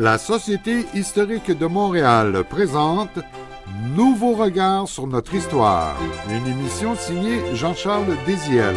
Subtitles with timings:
[0.00, 3.18] La Société historique de Montréal présente
[3.96, 5.96] Nouveau regard sur notre histoire,
[6.30, 8.76] une émission signée Jean-Charles Désiel.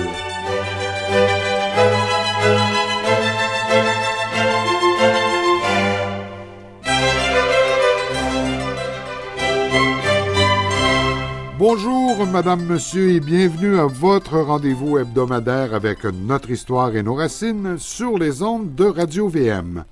[11.60, 17.77] Bonjour, Madame, Monsieur, et bienvenue à votre rendez-vous hebdomadaire avec notre histoire et nos racines
[17.77, 19.84] sur les ondes de Radio VM.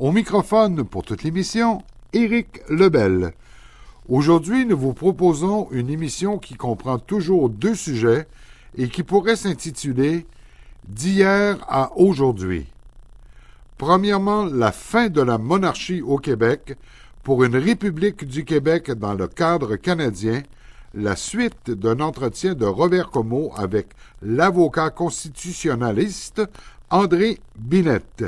[0.00, 1.82] Au microphone pour toute l'émission,
[2.14, 3.34] Éric Lebel.
[4.08, 8.26] Aujourd'hui, nous vous proposons une émission qui comprend toujours deux sujets
[8.78, 10.26] et qui pourrait s'intituler
[10.88, 12.66] D'hier à aujourd'hui.
[13.76, 16.74] Premièrement, la fin de la monarchie au Québec
[17.22, 20.42] pour une République du Québec dans le cadre canadien,
[20.94, 23.88] la suite d'un entretien de Robert Comeau avec
[24.22, 26.40] l'avocat constitutionnaliste
[26.88, 28.24] André Binette.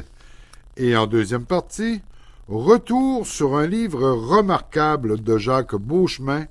[0.76, 2.02] Et en deuxième partie,
[2.48, 6.46] retour sur un livre remarquable de Jacques Beauchemin,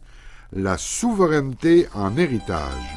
[0.53, 2.95] La souveraineté en héritage.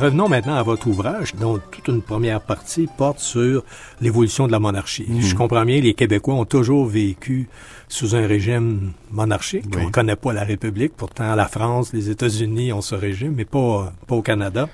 [0.00, 3.62] Revenons maintenant à votre ouvrage, dont toute une première partie porte sur
[4.00, 5.06] l'évolution de la monarchie.
[5.08, 5.20] Mhm.
[5.20, 7.48] Je comprends bien, les Québécois ont toujours vécu
[7.88, 9.66] sous un régime monarchique.
[9.72, 9.82] Oui.
[9.82, 13.44] On ne connaît pas la République, pourtant la France, les États-Unis ont ce régime, mais
[13.44, 14.68] pas, pas au Canada.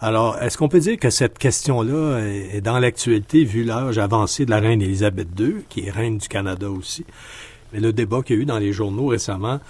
[0.00, 4.44] Alors, est-ce qu'on peut dire que cette question-là est est dans l'actualité vu l'âge avancé
[4.44, 7.06] de la reine Élisabeth II, qui est reine du Canada aussi?
[7.72, 9.60] Mais le débat qu'il y a eu dans les journaux récemment,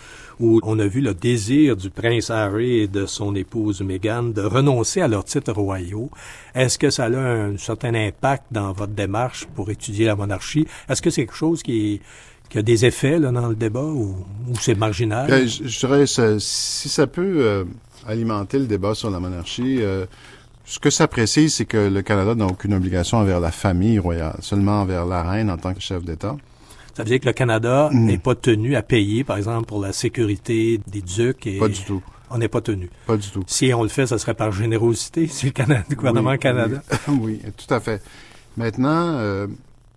[0.40, 4.42] où on a vu le désir du prince Harry et de son épouse Meghan de
[4.42, 6.10] renoncer à leurs titres royaux,
[6.54, 10.66] est-ce que ça a un certain impact dans votre démarche pour étudier la monarchie?
[10.88, 12.00] Est-ce que c'est quelque chose qui,
[12.48, 14.16] qui a des effets là, dans le débat ou,
[14.48, 15.28] ou c'est marginal?
[15.28, 17.64] Ben, je, je dirais, si ça peut euh,
[18.06, 20.06] alimenter le débat sur la monarchie, euh,
[20.64, 24.36] ce que ça précise, c'est que le Canada n'a aucune obligation envers la famille royale,
[24.40, 26.36] seulement envers la reine en tant que chef d'État.
[26.94, 28.04] Ça veut dire que le Canada Mm.
[28.04, 31.46] n'est pas tenu à payer, par exemple, pour la sécurité des ducs.
[31.46, 32.02] Et Pas du tout.
[32.30, 32.88] On n'est pas tenu.
[33.06, 33.42] Pas du tout.
[33.46, 36.82] Si on le fait, ça serait par générosité, si le, Canada, le gouvernement Oui, Canada.
[37.08, 38.02] Oui, oui, tout à fait.
[38.56, 39.46] Maintenant, euh,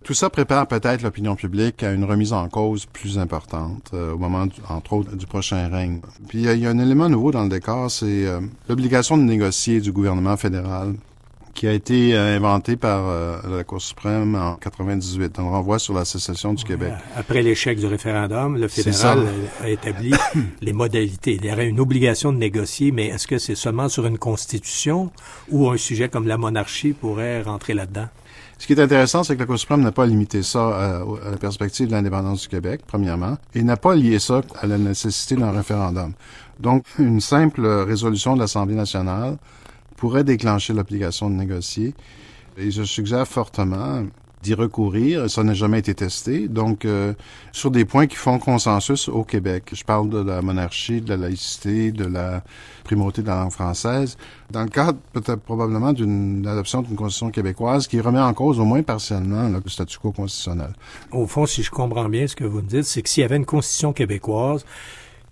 [0.04, 4.18] tout ça prépare peut-être l'opinion publique à une remise en cause plus importante euh, au
[4.18, 6.00] moment, du- entre autres, du prochain règne.
[6.28, 9.22] Puis il y, y a un élément nouveau dans le décor, c'est euh, l'obligation de
[9.22, 10.94] négocier du gouvernement fédéral
[11.58, 15.40] qui a été euh, inventé par euh, la Cour suprême en 98.
[15.40, 16.92] On renvoie sur la sécession du Québec.
[17.16, 19.26] Après l'échec du référendum, le fédéral
[19.60, 20.12] a a établi
[20.60, 21.34] les modalités.
[21.34, 25.10] Il y aurait une obligation de négocier, mais est-ce que c'est seulement sur une constitution
[25.50, 28.06] ou un sujet comme la monarchie pourrait rentrer là-dedans?
[28.58, 31.30] Ce qui est intéressant, c'est que la Cour suprême n'a pas limité ça à, à
[31.32, 35.34] la perspective de l'indépendance du Québec, premièrement, et n'a pas lié ça à la nécessité
[35.34, 36.12] d'un référendum.
[36.60, 39.38] Donc, une simple résolution de l'Assemblée nationale
[39.98, 41.94] pourrait déclencher l'obligation de négocier.
[42.56, 44.04] Et je suggère fortement
[44.42, 45.28] d'y recourir.
[45.28, 46.46] Ça n'a jamais été testé.
[46.48, 47.14] Donc, euh,
[47.52, 49.70] sur des points qui font consensus au Québec.
[49.72, 52.42] Je parle de la monarchie, de la laïcité, de la
[52.84, 54.16] primauté de la langue française.
[54.50, 58.64] Dans le cadre, peut-être probablement, d'une adoption d'une constitution québécoise qui remet en cause, au
[58.64, 60.72] moins partiellement, le statu quo constitutionnel.
[61.10, 63.24] Au fond, si je comprends bien ce que vous me dites, c'est que s'il y
[63.24, 64.64] avait une constitution québécoise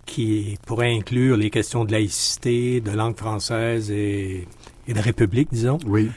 [0.07, 4.47] qui pourrait inclure les questions de laïcité, de langue française et,
[4.87, 6.09] et de république, disons, Oui,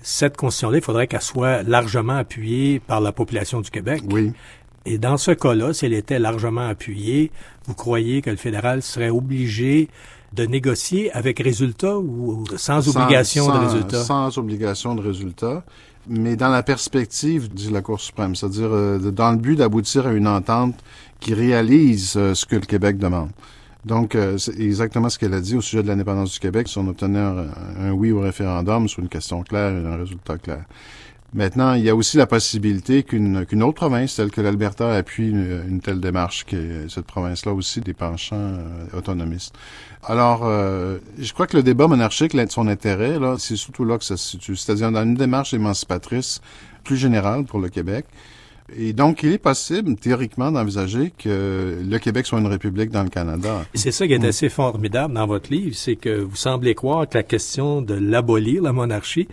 [0.00, 4.02] cette constitution-là, il faudrait qu'elle soit largement appuyée par la population du Québec.
[4.12, 4.32] oui.
[4.86, 7.30] Et dans ce cas-là, si elle était largement appuyée,
[7.66, 9.90] vous croyez que le fédéral serait obligé
[10.32, 14.02] de négocier avec résultat ou sans obligation sans, de résultat?
[14.04, 15.62] Sans obligation de résultat,
[16.08, 20.12] mais dans la perspective, dit la Cour suprême, c'est-à-dire euh, dans le but d'aboutir à
[20.12, 20.74] une entente
[21.20, 23.30] qui réalise euh, ce que le Québec demande.
[23.84, 26.78] Donc, euh, c'est exactement ce qu'elle a dit au sujet de l'indépendance du Québec, si
[26.78, 30.64] on obtenait un, oui au référendum sur une question claire et un résultat clair.
[31.34, 35.28] Maintenant, il y a aussi la possibilité qu'une qu'une autre province, telle que l'Alberta, appuie
[35.28, 39.54] une, telle démarche, qui est cette province-là aussi des penchants euh, autonomistes.
[40.02, 43.98] Alors, euh, je crois que le débat monarchique, là, son intérêt, là, c'est surtout là
[43.98, 46.40] que ça se situe, c'est-à-dire dans une démarche émancipatrice
[46.82, 48.06] plus générale pour le Québec.
[48.76, 53.08] Et donc, il est possible, théoriquement, d'envisager que le Québec soit une république dans le
[53.08, 53.64] Canada.
[53.74, 57.16] C'est ça qui est assez formidable dans votre livre, c'est que vous semblez croire que
[57.16, 59.28] la question de l'abolir, la monarchie,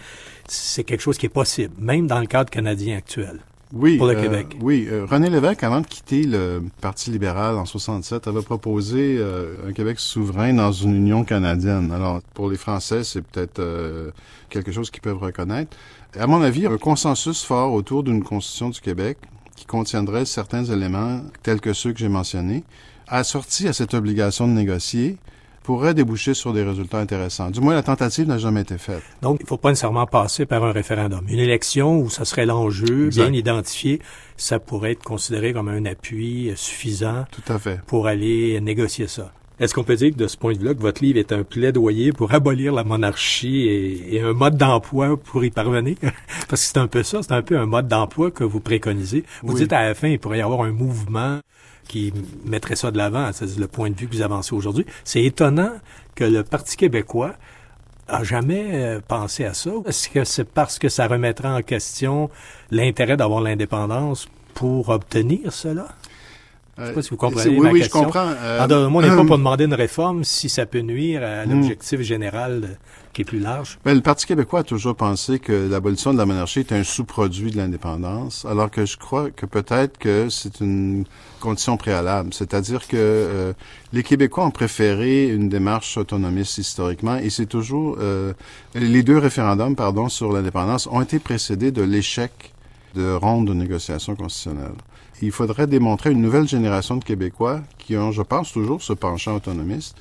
[0.48, 3.40] c'est quelque chose qui est possible, même dans le cadre canadien actuel.
[3.74, 4.58] oui, pour le euh, Québec.
[4.62, 9.56] Oui, euh, René Lévesque, avant de quitter le Parti libéral en 67, avait proposé euh,
[9.68, 11.92] un Québec souverain dans une union canadienne.
[11.92, 13.62] Alors, pour les Français, c'est peut-être
[14.50, 15.76] quelque chose qu'ils peuvent reconnaître.
[16.18, 19.18] À mon avis, un consensus fort autour d'une constitution du Québec
[19.58, 22.64] qui contiendrait certains éléments tels que ceux que j'ai mentionnés,
[23.08, 25.18] assortis à cette obligation de négocier,
[25.64, 27.50] pourrait déboucher sur des résultats intéressants.
[27.50, 29.02] Du moins, la tentative n'a jamais été faite.
[29.22, 31.26] Donc, il ne faut pas nécessairement passer par un référendum.
[31.28, 34.00] Une élection où ça serait l'enjeu bien identifié,
[34.38, 37.82] ça pourrait être considéré comme un appui suffisant Tout à fait.
[37.88, 39.34] pour aller négocier ça.
[39.60, 41.44] Est-ce qu'on peut dire que de ce point de vue-là, que votre livre est un
[41.44, 45.96] plaidoyer pour abolir la monarchie et, et un mode d'emploi pour y parvenir?
[46.50, 49.24] Parce que c'est un peu ça, c'est un peu un mode d'emploi que vous préconisez.
[49.44, 49.62] Vous Oui.
[49.62, 51.40] dites à la fin, il pourrait y avoir un mouvement
[51.88, 52.12] qui
[52.46, 54.86] mettrait ça de l'avant, c'est le point de vue que vous avancez aujourd'hui.
[55.04, 55.72] C'est étonnant
[56.16, 57.36] que le Parti québécois
[58.08, 59.72] a jamais euh, pensé à ça.
[59.86, 62.30] Est-ce que c'est parce que ça remettrait en question
[62.72, 65.88] l'intérêt d'avoir l'indépendance pour obtenir cela?
[66.78, 68.00] Je sais pas si vous comprenez Euh, oui, ma oui, question.
[68.02, 68.28] je comprends.
[68.38, 70.80] Euh, En d'autres mots, on n'est pas hum, pour demander une réforme si ça peut
[70.82, 72.74] nuire à l'objectif général euh,
[73.14, 73.80] qui est plus large.
[73.86, 77.52] Ben, le Parti québécois a toujours pensé que l'abolition de la monarchie est un sous-produit
[77.52, 81.06] de l'indépendance, alors que je crois que peut-être que c'est une
[81.40, 82.34] condition préalable.
[82.34, 83.54] C'est-à-dire que euh,
[83.94, 88.34] les Québécois ont préféré une démarche autonomiste historiquement, et c'est toujours euh,
[88.74, 92.52] les deux référendums, pardon, sur l'indépendance ont été précédés de l'échec
[92.96, 94.74] de ronde de négociation constitutionnelle.
[95.22, 98.94] Il faudrait démontrer à une nouvelle génération de Québécois qui ont, je pense, toujours ce
[98.94, 99.96] penchant autonomiste,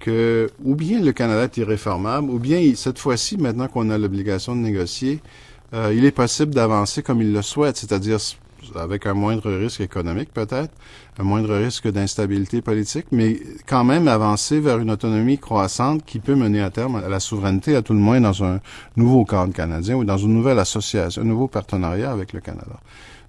[0.00, 4.54] que ou bien le Canada est irréformable, ou bien cette fois-ci, maintenant qu'on a l'obligation
[4.54, 5.20] de négocier,
[5.74, 8.18] euh, il est possible d'avancer comme il le souhaite, c'est-à-dire
[8.74, 10.72] avec un moindre risque économique peut-être,
[11.18, 16.34] un moindre risque d'instabilité politique, mais quand même avancer vers une autonomie croissante qui peut
[16.34, 18.60] mener à terme à la souveraineté, à tout le moins dans un
[18.96, 22.80] nouveau cadre canadien ou dans une nouvelle association, un nouveau partenariat avec le Canada.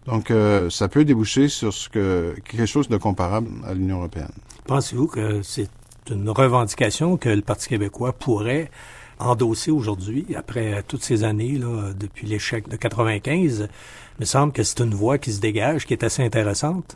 [0.08, 4.32] Donc, euh, ça peut déboucher sur ce que quelque chose de comparable à l'Union européenne.
[4.66, 5.70] Pensez-vous que c'est
[6.10, 8.72] une revendication que le Parti québécois pourrait
[9.20, 13.68] endosser aujourd'hui, après toutes ces années, là, depuis l'échec de 95?
[13.70, 16.96] Il me semble que c'est une voie qui se dégage, qui est assez intéressante.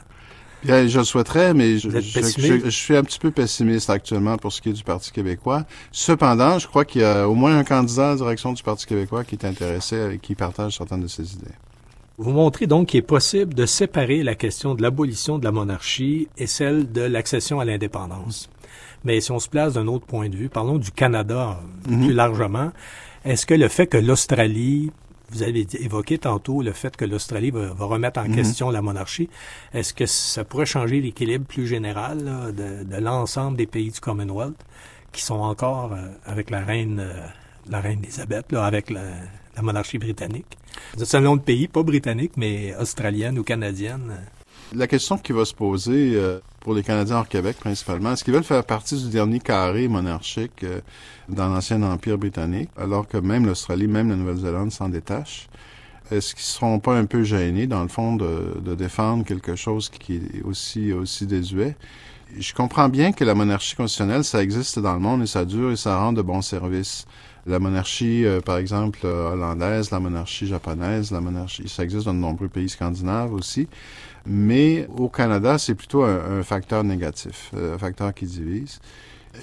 [0.64, 4.62] Bien, je le souhaiterais, mais je, je suis un petit peu pessimiste actuellement pour ce
[4.62, 5.66] qui est du Parti québécois.
[5.92, 8.86] Cependant, je crois qu'il y a au moins un candidat à la direction du Parti
[8.86, 11.56] québécois qui est intéressé et qui partage certaines de ses idées.
[12.22, 16.28] Vous montrez donc qu'il est possible de séparer la question de l'abolition de la monarchie
[16.38, 18.48] et celle de l'accession à l'indépendance.
[19.04, 22.06] Mais si on se place d'un autre point de vue, parlons du Canada Mhm.
[22.06, 22.72] plus largement.
[23.26, 24.92] Est-ce que le fait que l'Australie,
[25.32, 28.36] vous avez évoqué tantôt le fait que l'Australie va, va remettre en Mhm.
[28.36, 29.28] question la monarchie,
[29.74, 34.00] est-ce que ça pourrait changer l'équilibre plus général là, de, de l'ensemble des pays du
[34.00, 34.60] Commonwealth
[35.12, 37.14] qui sont encore euh, avec la reine, euh,
[37.70, 39.02] la reine Elisabeth, là, avec la,
[39.56, 40.58] la monarchie britannique?
[40.98, 44.18] C'est un nom de pays, pas britannique, mais australienne ou canadienne.
[44.74, 48.34] La question qui va se poser euh, pour les Canadiens hors Québec principalement, est-ce qu'ils
[48.34, 50.80] veulent faire partie du dernier carré monarchique euh,
[51.28, 55.50] dans l'ancien empire britannique, alors que même l'Australie, même la Nouvelle-Zélande s'en détachent?
[56.10, 59.90] Est-ce qu'ils seront pas un peu gênés, dans le fond, de, de défendre quelque chose
[59.90, 61.76] qui est aussi, aussi désuet?
[62.38, 65.72] Je comprends bien que la monarchie constitutionnelle, ça existe dans le monde et ça dure
[65.72, 67.06] et ça rend de bons services.
[67.48, 72.14] La monarchie, euh, par exemple, euh, hollandaise, la monarchie japonaise, la monarchie, ça existe dans
[72.14, 73.68] de nombreux pays scandinaves aussi.
[74.28, 78.80] Mais au Canada, c'est plutôt un, facteur négatif, euh, un facteur qui divise.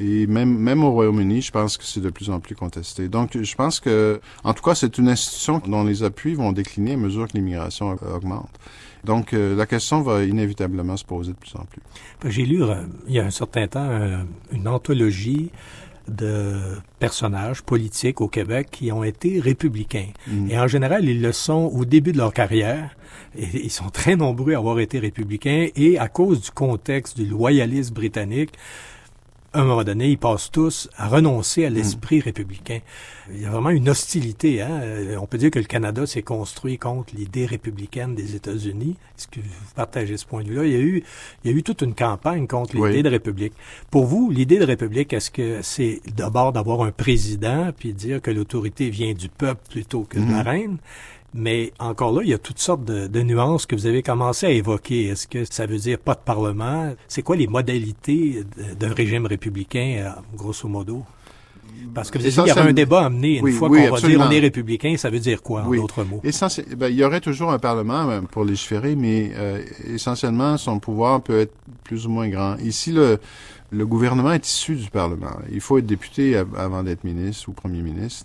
[0.00, 3.08] Et même, même au Royaume-Uni, je pense que c'est de plus en plus contesté.
[3.08, 6.92] Donc, je pense que, en tout cas, c'est une institution dont les appuis vont décliner
[6.92, 8.50] à mesure que l'immigration augmente.
[9.04, 11.80] Donc, euh, la question va inévitablement se poser de plus en plus.
[12.30, 14.18] J'ai lu euh, il y a un certain temps euh,
[14.52, 15.50] une anthologie
[16.08, 16.56] de
[16.98, 20.08] personnages politiques au Québec qui ont été républicains.
[20.26, 20.50] Mm.
[20.50, 22.96] Et en général, ils le sont au début de leur carrière.
[23.36, 25.68] Et ils sont très nombreux à avoir été républicains.
[25.76, 28.50] Et à cause du contexte du loyalisme britannique,
[29.58, 32.78] à un moment donné, ils passent tous à renoncer à l'esprit républicain.
[33.32, 34.62] Il y a vraiment une hostilité.
[34.62, 34.70] Hein?
[34.82, 38.96] Euh, On peut dire que le Canada s'est construit contre l'idée républicaine des États-Unis.
[39.18, 40.64] Est-ce que vous partagez ce point de vue-là?
[40.64, 41.02] Il y a eu,
[41.44, 43.02] il y a eu toute une campagne contre l'idée Oui.
[43.02, 43.52] de république.
[43.90, 48.30] Pour vous, l'idée de république, est-ce que c'est d'abord d'avoir un président puis dire que
[48.30, 50.48] l'autorité vient du peuple plutôt que de la Mhm.
[50.48, 50.76] reine?
[51.34, 54.46] Mais encore là, il y a toutes sortes de, de nuances que vous avez commencé
[54.46, 55.08] à évoquer.
[55.08, 56.94] Est-ce que ça veut dire pas de parlement?
[57.06, 58.44] C'est quoi les modalités
[58.80, 61.04] d'un régime républicain, euh, grosso modo?
[61.94, 63.36] Parce que vous avez dit qu'il y avait un débat à amener.
[63.36, 65.68] Une Oui, fois oui, qu'on va dire on est républicain, ça veut dire quoi, en
[65.68, 65.78] Oui.
[65.78, 66.20] d'autres mots?
[66.22, 71.20] Ben, il y aurait toujours un Parlement euh, pour légiférer, mais euh, essentiellement, son pouvoir
[71.22, 71.54] peut être
[71.84, 72.56] plus ou moins grand.
[72.56, 73.18] Ici, le,
[73.70, 75.36] le gouvernement est issu du Parlement.
[75.52, 78.24] Il faut être député av- avant d'être ministre ou premier ministre.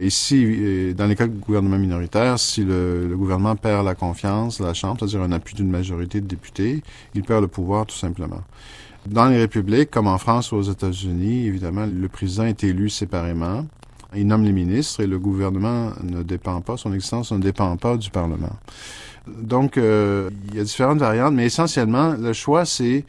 [0.00, 4.60] Et si, euh, dans les cas de gouvernement minoritaire, si le, gouvernement perd la confiance
[4.60, 6.82] de la Chambre, c'est-à-dire un appui d'une majorité de députés,
[7.14, 8.42] il perd le pouvoir tout simplement.
[9.06, 13.66] Dans les républiques, comme en France ou aux États-Unis, évidemment, le président est élu séparément.
[14.14, 17.96] Il nomme les ministres et le gouvernement ne dépend pas, son existence ne dépend pas
[17.96, 18.56] du Parlement.
[19.26, 23.04] Donc, euh, il y a différentes variantes, mais essentiellement, le choix, c'est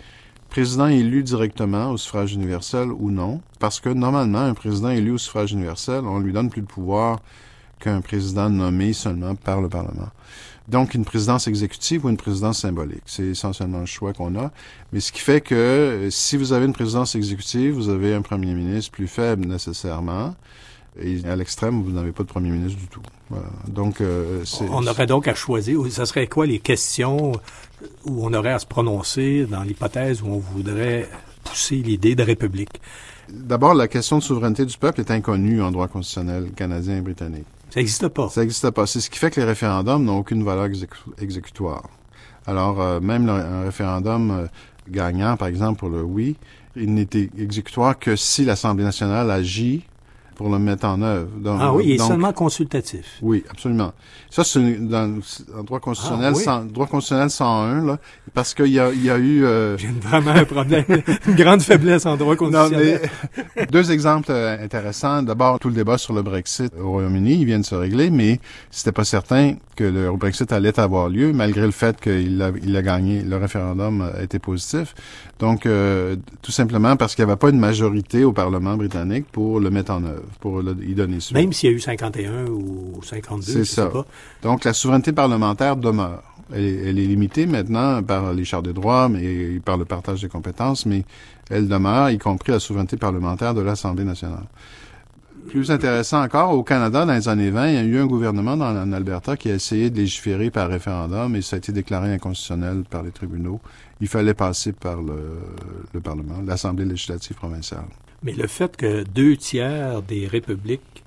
[0.50, 5.18] président élu directement au suffrage universel ou non, parce que normalement, un président élu au
[5.18, 7.20] suffrage universel, on lui donne plus de pouvoir
[7.80, 10.10] qu'un président nommé seulement par le Parlement.
[10.68, 13.02] Donc, une présidence exécutive ou une présidence symbolique.
[13.06, 14.52] C'est essentiellement le choix qu'on a.
[14.94, 18.22] Mais ce qui fait que euh, si vous avez une présidence exécutive, vous avez un
[18.22, 20.36] premier ministre plus faible nécessairement.
[21.02, 23.02] Et à l'extrême, vous n'avez pas de premier ministre du tout.
[23.68, 25.80] Donc, euh, on aurait donc à choisir.
[25.90, 27.34] Ce serait quoi les questions
[28.06, 31.08] où on aurait à se prononcer dans l'hypothèse où on voudrait
[31.44, 32.82] pousser l'idée de république?
[33.30, 37.46] D'abord, la question de souveraineté du peuple est inconnue en droit constitutionnel canadien et britannique.
[37.70, 38.30] Ça n'existe pas.
[38.30, 38.88] Ça n'existe pas.
[38.88, 40.68] C'est ce qui fait que les référendums n'ont aucune valeur
[41.20, 41.84] exécutoire.
[42.48, 44.48] Alors, euh, même un référendum euh,
[44.90, 46.36] gagnant, par exemple, pour le oui,
[46.76, 49.86] il n'était exécutoire que si l'Assemblée nationale agit
[50.40, 51.28] pour le mettre en œuvre.
[51.60, 53.18] ah oui, il est seulement consultatif.
[53.22, 53.92] Oui, absolument.
[54.30, 58.00] Ça, c'est dans le droit constitutionnel, ah, droit constitutionnel 101, là,
[58.34, 59.44] parce qu'il y a, il y a eu...
[59.44, 59.78] Euh...
[59.78, 60.86] J'ai vraiment un problème,
[61.28, 63.02] une grande faiblesse en droit constitutionnel.
[63.36, 65.24] Non, mais, deux exemples euh, intéressants.
[65.24, 68.40] D'abord, tout le débat sur le Brexit au Royaume-Uni, il vient de se régler, mais
[68.72, 72.78] c'était pas certain que le Brexit allait avoir lieu, malgré le fait qu'il a, il
[72.78, 74.96] a gagné, le référendum a été positif.
[75.40, 79.60] Donc, euh, tout simplement parce qu'il n'y avait pas une majorité au Parlement britannique pour
[79.60, 81.38] le mettre en œuvre pour y donner suite.
[81.38, 83.88] Même s'il y a eu 51 ou 52, c'est ça.
[83.88, 84.06] Pas.
[84.42, 86.24] Donc la souveraineté parlementaire demeure.
[86.52, 90.22] Elle est, elle est, limitée maintenant par les chartes des droits, mais par le partage
[90.22, 91.04] des compétences, mais
[91.50, 94.46] elle demeure, y compris la souveraineté parlementaire de l'Assemblée nationale.
[95.50, 98.56] Plus intéressant encore, au Canada, dans les années 20, il y a eu un gouvernement
[98.56, 102.14] dans, en Alberta qui a essayé de légiférer par référendum et ça a été déclaré
[102.14, 103.60] inconstitutionnel par les tribunaux.
[104.00, 105.40] Il fallait passer par le,
[105.92, 107.86] le Parlement, l'Assemblée législative provinciale.
[108.24, 111.04] Mais le fait que deux tiers des républiques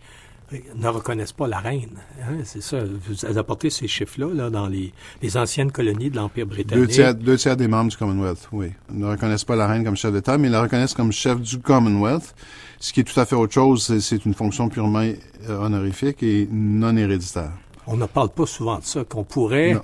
[0.75, 1.99] ne reconnaissent pas la reine.
[2.21, 2.79] Hein, c'est ça.
[2.85, 4.93] Vous apportez ces chiffres-là là, dans les,
[5.23, 6.87] les, anciennes colonies de l'Empire britannique.
[6.87, 8.73] Deux tiers, deux tiers des membres du Commonwealth, oui.
[8.91, 11.59] Ne reconnaissent pas la reine comme chef d'État, mais ils la reconnaissent comme chef du
[11.59, 12.35] Commonwealth,
[12.81, 13.99] ce qui est tout à fait autre chose.
[14.01, 15.01] C'est une fonction purement
[15.49, 17.53] euh, honorifique et non héréditaire.
[17.87, 19.81] On ne parle pas souvent de ça, qu'on pourrait euh,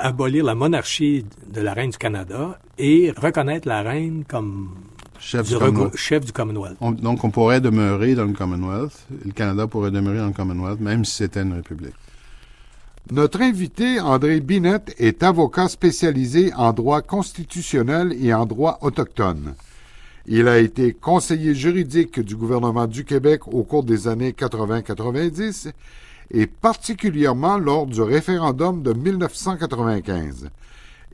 [0.00, 4.70] abolir la monarchie de la reine du Canada et reconnaître la reine comme
[5.22, 6.76] chef du, chef du Commonwealth.
[7.00, 9.06] donc, on pourrait demeurer dans le Commonwealth.
[9.24, 11.94] Le Canada pourrait demeurer dans le Commonwealth, même si c'était une république.
[13.10, 19.54] Notre invité, André Binette, est avocat spécialisé en droit constitutionnel et en droit autochtone.
[20.26, 25.72] Il a été conseiller juridique du gouvernement du Québec au cours des années 80-90
[26.30, 30.50] et particulièrement lors du référendum de 1995.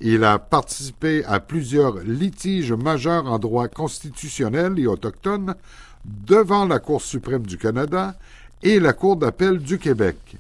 [0.00, 5.56] Il a participé à plusieurs litiges majeurs en droit constitutionnel et autochtone
[6.04, 8.14] devant la Cour suprême du Canada
[8.62, 10.36] et la Cour d'appel du Québec.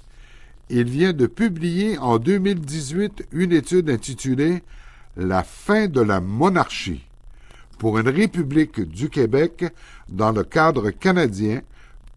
[0.70, 4.62] Il vient de publier en 2018 une étude intitulée
[5.16, 7.04] La fin de la monarchie
[7.78, 9.64] pour une République du Québec
[10.08, 11.62] dans le cadre canadien,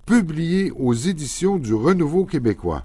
[0.05, 2.83] publiée aux éditions du Renouveau québécois.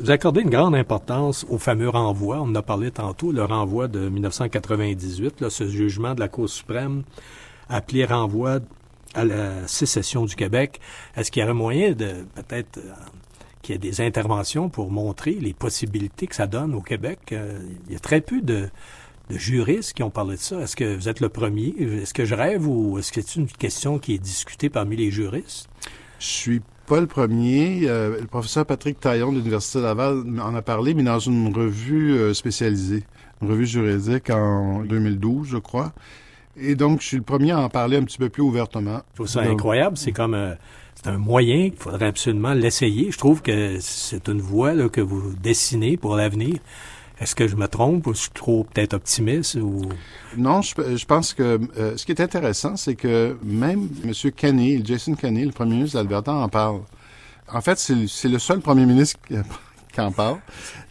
[0.00, 2.40] Vous accordez une grande importance au fameux renvoi.
[2.40, 6.48] On en a parlé tantôt, le renvoi de 1998, là, ce jugement de la Cour
[6.48, 7.02] suprême
[7.68, 8.60] appelé renvoi
[9.14, 10.78] à la sécession du Québec.
[11.16, 12.92] Est-ce qu'il y aurait moyen de peut-être euh,
[13.60, 17.18] qu'il y ait des interventions pour montrer les possibilités que ça donne au Québec?
[17.32, 18.68] Euh, il y a très peu de,
[19.30, 20.60] de juristes qui ont parlé de ça.
[20.60, 21.74] Est-ce que vous êtes le premier?
[21.76, 25.10] Est-ce que je rêve ou est-ce que c'est une question qui est discutée parmi les
[25.10, 25.68] juristes?
[26.20, 27.82] Je suis pas le premier.
[27.84, 32.12] Euh, le professeur Patrick Taillon de l'Université Laval en a parlé, mais dans une revue
[32.14, 33.04] euh, spécialisée,
[33.42, 35.92] une revue juridique en 2012, je crois.
[36.56, 39.02] Et donc, je suis le premier à en parler un petit peu plus ouvertement.
[39.10, 39.96] Je trouve ça incroyable.
[39.96, 40.54] C'est comme euh,
[40.94, 43.12] c'est un moyen qu'il faudrait absolument l'essayer.
[43.12, 46.56] Je trouve que c'est une voie là, que vous dessinez pour l'avenir.
[47.20, 49.82] Est-ce que je me trompe ou je suis trop peut-être optimiste ou?
[50.36, 54.12] Non, je, pense que euh, ce qui est intéressant, c'est que même M.
[54.32, 56.80] Kenney, Jason Kenney, le premier ministre d'Alberta, en parle.
[57.52, 59.18] En fait, c'est le seul premier ministre
[59.98, 60.36] qui en parle.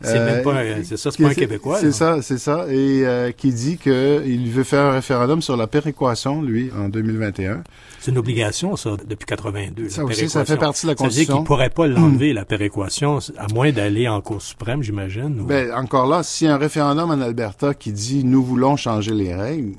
[0.01, 1.79] C'est même pas, euh, c'est ça, c'est pas un Québécois.
[1.79, 5.65] C'est ça, c'est ça, et euh, qui dit qu'il veut faire un référendum sur la
[5.65, 7.63] péréquation, lui, en 2021.
[7.99, 9.89] C'est une obligation, ça, depuis 82.
[9.89, 10.99] Ça aussi, ça fait partie de la Constitution.
[10.99, 14.83] Ça veut dire qu'il pourrait pas l'enlever, la péréquation, à moins d'aller en Cour suprême,
[14.83, 15.45] j'imagine.
[15.45, 19.13] Ben, encore là, s'il y a un référendum en Alberta qui dit «nous voulons changer
[19.13, 19.73] les règles»,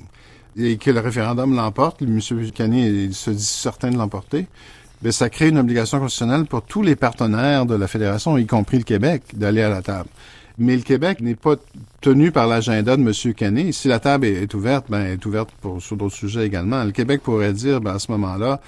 [0.57, 2.19] et que le référendum l'emporte, M.
[2.31, 4.47] Buchanan se dit certain de l'emporter,
[5.01, 8.77] mais ça crée une obligation constitutionnelle pour tous les partenaires de la fédération, y compris
[8.77, 10.09] le Québec, d'aller à la table.
[10.57, 11.55] Mais le Québec n'est pas
[12.01, 13.33] tenu par l'agenda de M.
[13.33, 13.71] Kenney.
[13.71, 16.83] Si la table est, ouverte, ben, elle est ouverte pour, sur d'autres sujets également.
[16.83, 18.59] Le Québec pourrait dire, ben, à ce moment-là,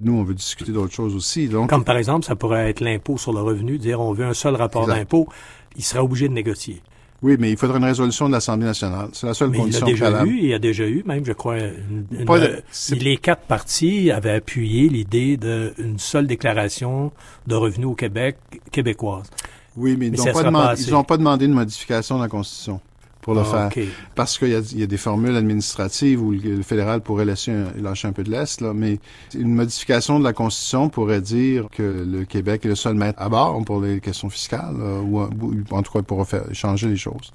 [0.00, 1.46] nous, on veut discuter d'autres choses aussi.
[1.46, 4.34] Donc, Comme par exemple, ça pourrait être l'impôt sur le revenu, dire on veut un
[4.34, 5.28] seul rapport d'impôt,
[5.76, 6.82] il serait obligé de négocier.
[7.22, 9.08] Oui, mais il faudrait une résolution de l'Assemblée nationale.
[9.12, 10.30] C'est la seule mais condition il y a déjà préalable.
[10.30, 12.60] eu, il y a déjà eu, même, je crois, une, une, de- euh,
[13.00, 17.12] les quatre partis avaient appuyé l'idée d'une seule déclaration
[17.46, 18.36] de revenus au Québec
[18.70, 19.30] québécoise.
[19.76, 22.80] Oui, mais ils n'ont pas, ont pas demandé une modification de la Constitution
[23.26, 23.84] pour le Ah, faire.
[24.14, 27.24] Parce qu'il y, a- il y a des formules administratives où le, le fédéral pourrait
[27.24, 29.00] laisser un- lâcher un peu de l'Est, là, mais
[29.34, 33.28] une modification de la Constitution pourrait dire que le Québec est le seul maître à
[33.28, 36.96] bord pour les questions fiscales, là, ou, ou en tout cas pour faire changer les
[36.96, 37.32] choses.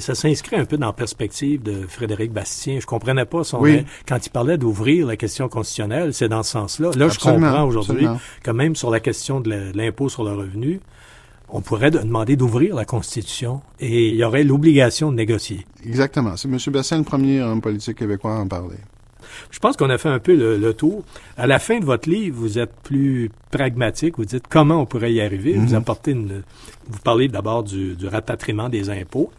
[0.00, 2.80] Ça s'inscrit un peu dans la perspective de Frédéric Bastien.
[2.80, 3.84] Je comprenais pas son Oui.
[4.08, 6.88] quand il parlait d'ouvrir la question constitutionnelle, c'est dans ce sens-là.
[6.96, 8.08] Là, je Absolument, comprends aujourd'hui
[8.42, 10.80] que même sur la question de l'impôt sur le revenu,
[11.52, 15.66] on pourrait de- demander d'ouvrir la Constitution et il y aurait l'obligation de négocier.
[15.84, 16.36] Exactement.
[16.36, 16.58] C'est M.
[16.72, 18.76] Bastien le premier homme politique québécois à en parler.
[19.50, 21.04] Je pense qu'on a fait un peu le, le tour.
[21.36, 24.16] À la fin de votre livre, vous êtes plus pragmatique.
[24.18, 25.54] Vous dites comment on pourrait y arriver.
[25.54, 25.74] Vous Mhm.
[25.76, 26.42] apportez une,
[26.88, 29.30] vous parlez d'abord du, du rapatriement des impôts.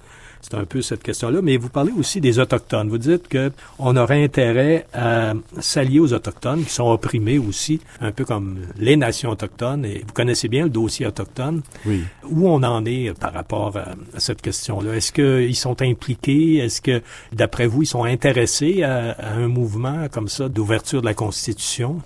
[0.44, 2.90] C'est un peu cette question-là, mais vous parlez aussi des autochtones.
[2.90, 8.12] Vous dites que on aurait intérêt à s'allier aux autochtones qui sont opprimés aussi, un
[8.12, 9.86] peu comme les nations autochtones.
[9.86, 11.62] Et vous connaissez bien le dossier autochtone.
[11.86, 12.04] Oui.
[12.30, 14.96] Où on en est par rapport à, à cette question-là?
[14.96, 16.58] Est-ce qu'ils sont impliqués?
[16.58, 21.08] Est-ce que, d'après vous, ils sont intéressés à, à un mouvement comme ça d'ouverture de
[21.08, 22.02] la Constitution?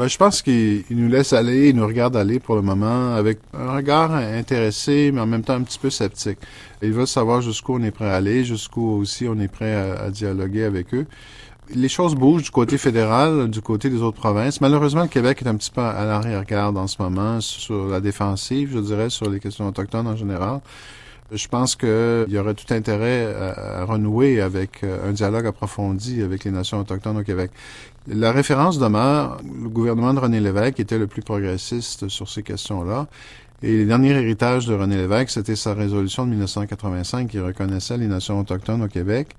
[0.00, 3.14] Ben, je pense qu'il il nous laisse aller, il nous regarde aller pour le moment
[3.14, 6.38] avec un regard intéressé, mais en même temps un petit peu sceptique.
[6.80, 10.08] Il veut savoir jusqu'où on est prêt à aller, jusqu'où aussi on est prêt à,
[10.08, 11.04] dialoguer avec eux.
[11.74, 14.62] Les choses bougent du côté fédéral, du côté des autres provinces.
[14.62, 18.70] Malheureusement, le Québec est un petit peu à l'arrière-garde en ce moment sur la défensive,
[18.72, 20.60] je dirais, sur les questions autochtones en général.
[21.30, 26.22] Je pense qu'il y aurait tout intérêt à, à renouer avec euh, un dialogue approfondi
[26.22, 27.52] avec les nations autochtones au Québec.
[28.08, 33.06] La référence demeure le gouvernement de René Lévesque était le plus progressiste sur ces questions-là.
[33.62, 38.06] Et le dernier héritage de René Lévesque, c'était sa résolution de 1985 qui reconnaissait les
[38.06, 39.36] nations autochtones au Québec.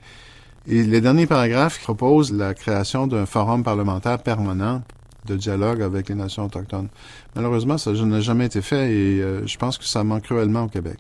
[0.68, 4.84] Et les derniers paragraphes proposent la création d'un forum parlementaire permanent
[5.26, 6.88] de dialogue avec les nations autochtones.
[7.36, 10.68] Malheureusement, ça n'a jamais été fait et euh, je pense que ça manque cruellement au
[10.68, 10.98] Québec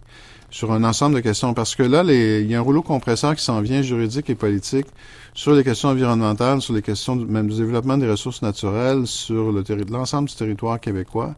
[0.51, 1.53] sur un ensemble de questions.
[1.53, 4.87] Parce que là, il y a un rouleau compresseur qui s'en vient, juridique et politique,
[5.33, 9.51] sur les questions environnementales, sur les questions du, même du développement des ressources naturelles, sur
[9.51, 11.35] le l'ensemble du territoire québécois,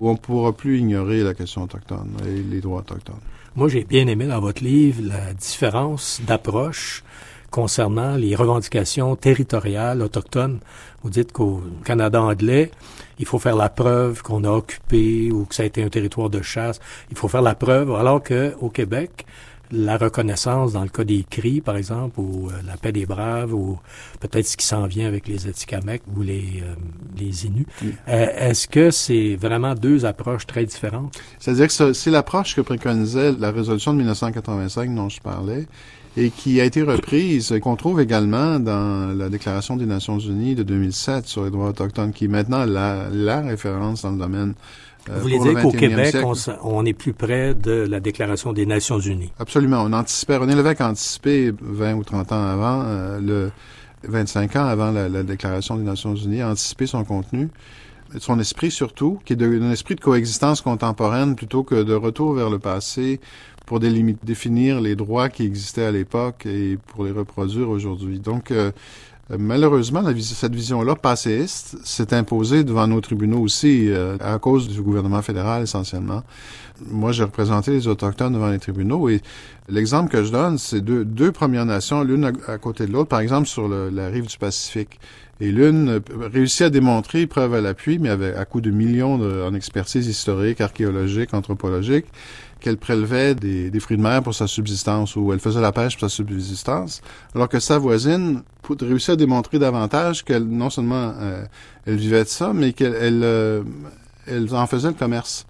[0.00, 3.20] où on ne pourra plus ignorer la question autochtone et les droits autochtones.
[3.54, 7.04] Moi, j'ai bien aimé dans votre livre la différence d'approche
[7.50, 10.58] concernant les revendications territoriales autochtones.
[11.02, 12.70] Vous dites qu'au Canada anglais,
[13.18, 16.30] il faut faire la preuve qu'on a occupé ou que ça a été un territoire
[16.30, 16.80] de chasse.
[17.10, 19.26] Il faut faire la preuve, alors que au Québec,
[19.72, 23.54] la reconnaissance dans le cas des cris, par exemple, ou euh, la paix des braves,
[23.54, 23.78] ou
[24.20, 26.74] peut-être ce qui s'en vient avec les Atikamekw ou les, euh,
[27.18, 27.66] les Inuits.
[27.82, 27.94] Oui.
[28.08, 31.18] Euh, Est-ce que c'est vraiment deux approches très différentes?
[31.38, 35.66] C'est-à-dire que c'est l'approche que préconisait la résolution de 1985 dont je parlais
[36.16, 40.62] et qui a été reprise, qu'on trouve également dans la Déclaration des Nations Unies de
[40.62, 44.54] 2007 sur les droits autochtones, qui est maintenant la, la référence dans le domaine.
[45.08, 48.66] Euh, Vous voulez dire qu'au Québec, on, on, est plus près de la Déclaration des
[48.66, 49.32] Nations Unies?
[49.38, 49.82] Absolument.
[49.82, 53.50] On anticipait, René Lévesque a anticipé 20 ou 30 ans avant, euh, le
[54.04, 57.48] 25 ans avant la, la Déclaration des Nations Unies, anticipé son contenu
[58.18, 62.50] son esprit surtout, qui est d'un esprit de coexistence contemporaine plutôt que de retour vers
[62.50, 63.20] le passé
[63.66, 68.18] pour définir les droits qui existaient à l'époque et pour les reproduire aujourd'hui.
[68.18, 68.72] Donc, euh,
[69.30, 74.82] malheureusement, la, cette vision-là passéiste s'est imposée devant nos tribunaux aussi euh, à cause du
[74.82, 76.22] gouvernement fédéral essentiellement.
[76.86, 79.20] Moi, j'ai représenté les Autochtones devant les tribunaux et
[79.68, 83.46] l'exemple que je donne, c'est deux, Premières Nations, l'une à, côté de l'autre, par exemple
[83.46, 84.98] sur la rive du Pacifique.
[85.40, 86.00] Et l'une
[86.32, 90.06] réussit à démontrer, preuve à l'appui, mais avec, à coup de millions de, en expertise
[90.06, 92.06] historique, archéologique, anthropologique,
[92.62, 96.08] qu'elle prélevait des, fruits de mer pour sa subsistance ou elle faisait la pêche pour
[96.08, 97.02] sa subsistance,
[97.34, 98.42] alors que sa voisine
[98.80, 101.44] réussit à démontrer davantage qu'elle, non seulement euh,
[101.84, 103.62] elle vivait de ça, mais qu'elle elle, euh,
[104.26, 105.44] elle en faisait le commerce.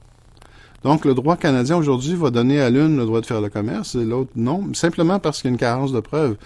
[0.82, 3.94] Donc, le droit canadien aujourd'hui va donner à l'une le droit de faire le commerce
[3.94, 6.36] et l'autre non, simplement parce qu'il y a une carence de preuves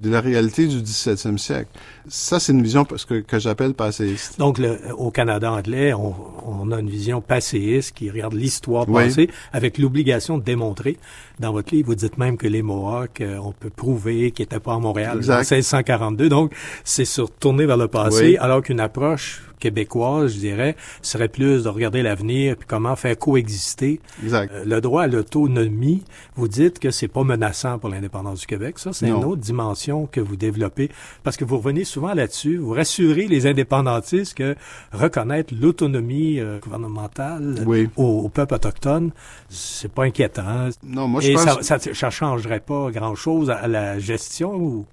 [0.00, 1.68] de la réalité du 17e siècle.
[2.08, 4.38] Ça, c'est une vision que, que j'appelle passéiste.
[4.38, 6.14] Donc, le, au Canada anglais, on,
[6.46, 9.34] on, a une vision passéiste qui regarde l'histoire passée oui.
[9.52, 10.98] avec l'obligation de démontrer.
[11.40, 14.60] Dans votre livre, vous dites même que les Mohawks, euh, on peut prouver qu'ils n'étaient
[14.60, 15.52] pas à Montréal exact.
[15.52, 16.28] en 1642.
[16.28, 16.52] Donc,
[16.84, 18.36] c'est sur tourner vers le passé, oui.
[18.38, 24.00] alors qu'une approche québécoise, je dirais, serait plus de regarder l'avenir puis comment faire coexister
[24.22, 24.52] Exact.
[24.52, 26.02] euh, le droit à l'autonomie.
[26.34, 28.78] Vous dites que c'est pas menaçant pour l'indépendance du Québec.
[28.78, 30.90] Ça, c'est une autre dimension que vous développez
[31.22, 32.56] parce que vous revenez souvent là-dessus.
[32.58, 34.54] Vous rassurez les indépendantistes que
[34.92, 37.88] reconnaître l'autonomie euh, gouvernementale Oui.
[37.96, 39.10] au, au peuple autochtone,
[39.48, 40.68] c'est pas inquiétant.
[40.82, 41.44] Non, moi, je Et pense...
[41.62, 44.86] ça, ça, ça changerait pas grand-chose à, à la gestion ou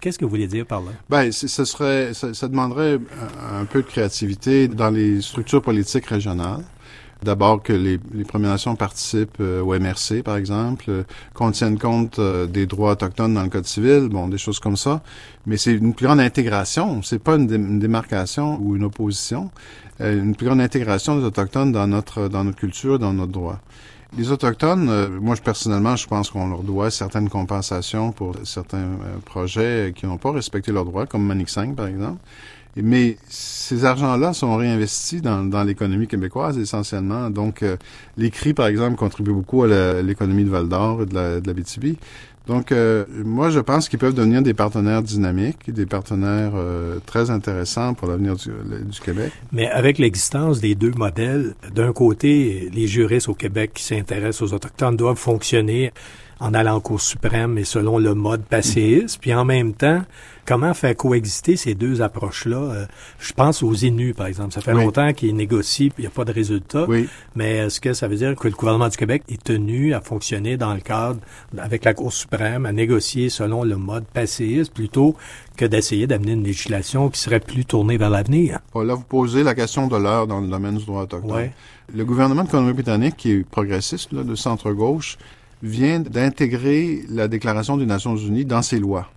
[0.00, 1.30] qu'est-ce que vous voulez dire par là?
[1.32, 2.98] C'est- ce serait, ça, ça demanderait
[3.52, 6.64] un, peu de créativité dans les structures politiques régionales.
[7.22, 11.02] D'abord que les, les Premières Nations participent euh, au MRC, par exemple, euh,
[11.34, 14.78] qu'on tienne compte euh, des droits autochtones dans le Code civil, bon, des choses comme
[14.78, 15.02] ça.
[15.44, 17.02] Mais c'est une plus grande intégration.
[17.02, 19.50] C'est pas une, une démarcation ou une opposition.
[20.00, 23.60] Euh, une plus grande intégration des autochtones dans notre dans notre culture, dans notre droit.
[24.18, 28.78] Les autochtones, euh, moi je, personnellement, je pense qu'on leur doit certaines compensations pour certains
[28.78, 32.18] euh, projets qui n'ont pas respecté leurs droits, comme Manic 5 par exemple.
[32.76, 37.28] Mais ces argents-là sont réinvestis dans, l'économie québécoise essentiellement.
[37.28, 37.76] Donc, euh,
[38.16, 41.52] les CRI, par exemple, contribuent beaucoup à l'économie de Val-d'Or et de la, de la
[41.52, 41.96] BTB.
[42.50, 47.30] Donc, euh, moi, je pense qu'ils peuvent devenir des partenaires dynamiques, des partenaires euh, très
[47.30, 48.50] intéressants pour l'avenir du,
[48.86, 49.30] du Québec.
[49.52, 54.54] Mais avec l'existence des deux modèles, d'un côté, les juristes au Québec qui s'intéressent aux
[54.56, 55.92] Autochtones doivent fonctionner
[56.40, 60.02] en allant en Cour suprême et selon le mode passéiste, puis en même temps,
[60.46, 62.56] comment faire coexister ces deux approches-là?
[62.56, 62.86] Euh,
[63.18, 64.52] je pense aux Inuits, par exemple.
[64.54, 64.82] Ça fait Oui.
[64.84, 66.86] longtemps qu'ils négocient, puis il n'y a pas de résultat.
[66.88, 67.08] Oui.
[67.36, 70.56] Mais est-ce que ça veut dire que le gouvernement du Québec est tenu à fonctionner
[70.56, 71.20] dans le cadre,
[71.58, 75.14] avec la Cour suprême, à négocier selon le mode passéiste plutôt
[75.58, 78.60] que d'essayer d'amener une législation qui serait plus tournée vers l'avenir?
[78.72, 81.50] Bon, là, vous posez la question de l'heure dans le domaine du droit autochtone.
[81.94, 85.18] Le gouvernement de Colombie-Britannique, qui est progressiste, là, de centre-gauche,
[85.62, 89.08] vient d'intégrer la Déclaration des Nations Unies dans ses lois.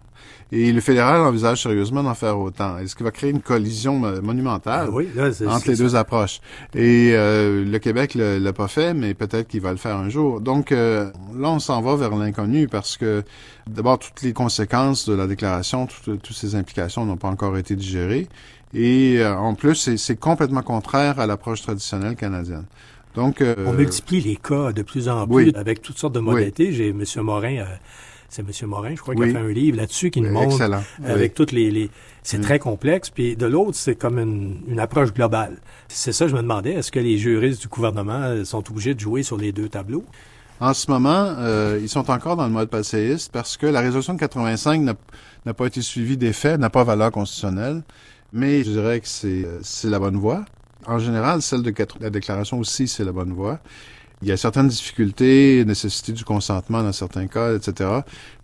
[0.52, 2.78] Et le fédéral envisage sérieusement d'en faire autant.
[2.78, 5.84] Est-ce qu'il va créer une collision mo- monumentale Ah oui, là, entre les ça.
[5.84, 6.42] deux approches?
[6.76, 10.10] Et euh, le Québec le- l'a pas fait, mais peut-être qu'il va le faire un
[10.10, 10.42] jour.
[10.42, 13.24] Donc euh, là, on s'en va vers l'inconnu parce que
[13.66, 17.76] d'abord, toutes les conséquences de la déclaration, toutes, toutes ces implications n'ont pas encore été
[17.76, 18.28] digérées.
[18.76, 22.66] Et euh, en plus, c'est- c'est complètement contraire à l'approche traditionnelle canadienne.
[23.16, 25.52] Donc, euh, On multiplie les cas de plus en plus oui.
[25.56, 26.72] avec toutes sortes de modalités.
[26.74, 27.04] J'ai M.
[27.18, 27.66] Morin, euh,
[28.30, 28.68] c'est M.
[28.70, 29.30] Morin, je crois, qui Oui.
[29.30, 30.82] a fait un livre là-dessus qui nous montre excellent.
[31.06, 31.90] avec toutes les, les
[32.24, 32.42] c'est Mm.
[32.42, 33.10] très complexe.
[33.12, 35.58] Puis de l'autre, c'est comme une, une approche globale.
[35.90, 39.00] C'est ça, je me demandais, est-ce que les juristes du gouvernement euh, sont obligés de
[39.00, 40.04] jouer sur les deux tableaux?
[40.60, 44.14] En ce moment, euh, ils sont encore dans le mode passéiste parce que la résolution
[44.14, 44.82] de 85
[45.46, 47.84] n'a pas été suivie des faits, n'a pas valeur constitutionnelle,
[48.32, 50.46] mais je dirais que c'est la bonne voie.
[50.88, 53.60] En général, celle de la déclaration aussi, c'est la bonne voie.
[54.22, 57.90] Il y a certaines difficultés, nécessité du consentement dans certains cas, etc.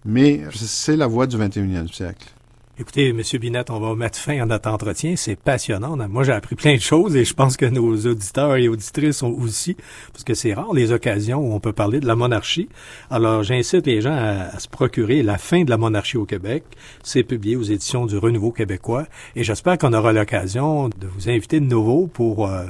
[0.05, 2.27] Mais c'est la voie du 21e siècle.
[2.81, 3.21] Écoutez, M.
[3.41, 5.17] Binette, on va mettre fin à notre entretien.
[5.17, 5.97] C'est passionnant.
[6.07, 9.33] Moi, j'ai appris plein de choses et je pense que nos auditeurs et auditrices sont
[9.33, 9.75] aussi,
[10.13, 12.69] parce que c'est rare les occasions où on peut parler de la monarchie.
[13.09, 16.63] Alors, j'incite les gens à, à se procurer La fin de la monarchie au Québec.
[17.03, 21.59] C'est publié aux éditions du Renouveau québécois et j'espère qu'on aura l'occasion de vous inviter
[21.59, 22.63] de nouveau pour euh,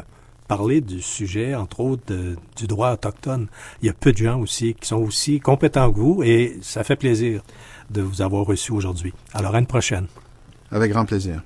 [0.50, 2.14] parler du sujet, entre autres,
[2.58, 3.48] du droit autochtone.
[3.82, 6.84] Il y a peu de gens aussi qui sont aussi compétents que vous et ça
[6.84, 7.42] fait plaisir
[7.92, 9.14] de vous avoir reçu aujourd'hui.
[9.34, 10.08] Alors, à une prochaine.
[10.72, 11.42] Avec grand plaisir.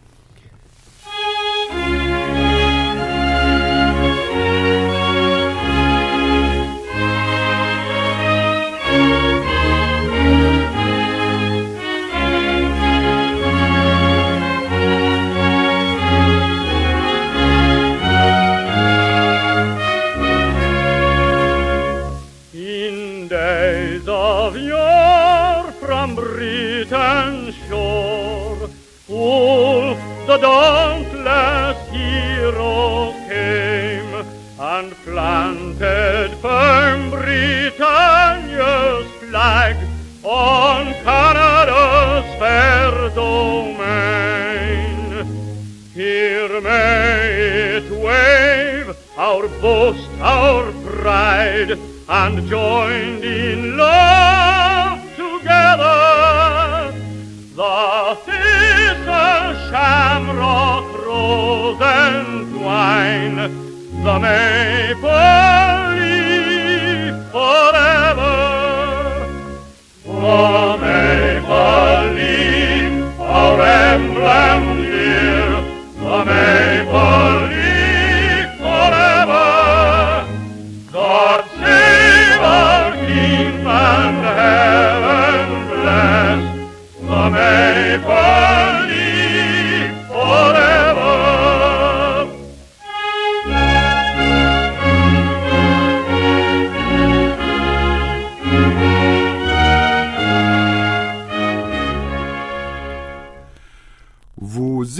[35.23, 39.77] Planted firm Britannia's flag
[40.21, 44.03] on Canada's fair domain.
[45.93, 56.91] Here may it wave, our boast, our pride, and joined in love together.
[57.55, 63.62] The thistle, shamrock, rose, and twine,
[64.03, 65.09] the maple
[65.95, 68.35] leaf forever.
[70.03, 70.82] The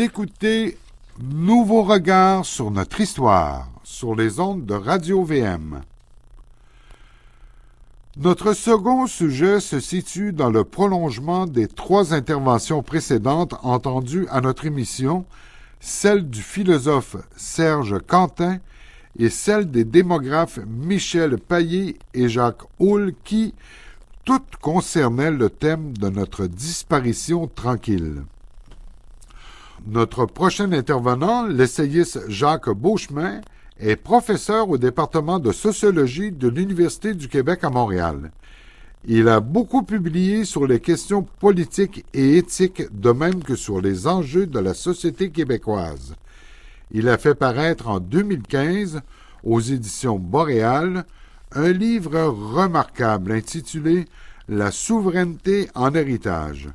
[0.01, 0.77] écoutez
[1.21, 5.81] Nouveau regard sur notre histoire sur les ondes de Radio VM.
[8.17, 14.65] Notre second sujet se situe dans le prolongement des trois interventions précédentes entendues à notre
[14.65, 15.25] émission,
[15.79, 18.57] celle du philosophe Serge Quentin
[19.19, 23.53] et celle des démographes Michel Paillé et Jacques Houle qui,
[24.25, 28.23] toutes concernaient le thème de notre disparition tranquille.
[29.85, 33.41] Notre prochain intervenant, l'essayiste Jacques Beauchemin,
[33.77, 38.31] est professeur au département de sociologie de l'Université du Québec à Montréal.
[39.05, 44.07] Il a beaucoup publié sur les questions politiques et éthiques, de même que sur les
[44.07, 46.15] enjeux de la société québécoise.
[46.91, 49.01] Il a fait paraître en 2015,
[49.43, 51.03] aux éditions Boréal,
[51.51, 54.05] un livre remarquable intitulé
[54.47, 56.69] La souveraineté en héritage.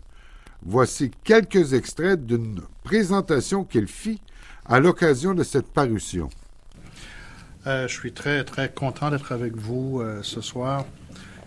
[0.71, 4.21] Voici quelques extraits d'une présentation qu'il fit
[4.67, 6.29] à l'occasion de cette parution.
[7.67, 10.85] Euh, je suis très, très content d'être avec vous euh, ce soir.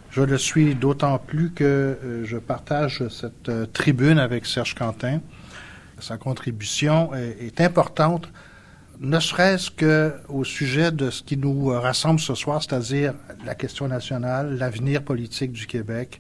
[0.10, 5.20] Je le suis d'autant plus que euh, je partage cette tribune avec Serge Quentin.
[6.00, 8.28] Sa contribution est, importante,
[9.02, 13.14] ne serait-ce qu'au sujet de ce qui nous rassemble ce soir, c'est-à-dire
[13.46, 16.20] la question nationale, l'avenir politique du Québec,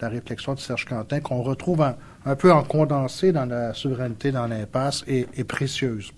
[0.00, 4.32] la réflexion de Serge Quentin, qu'on retrouve un, un, peu en condensé dans la souveraineté
[4.32, 6.12] dans l'impasse, est, précieuse.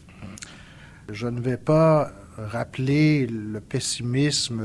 [1.11, 4.63] Je ne vais pas rappeler le pessimisme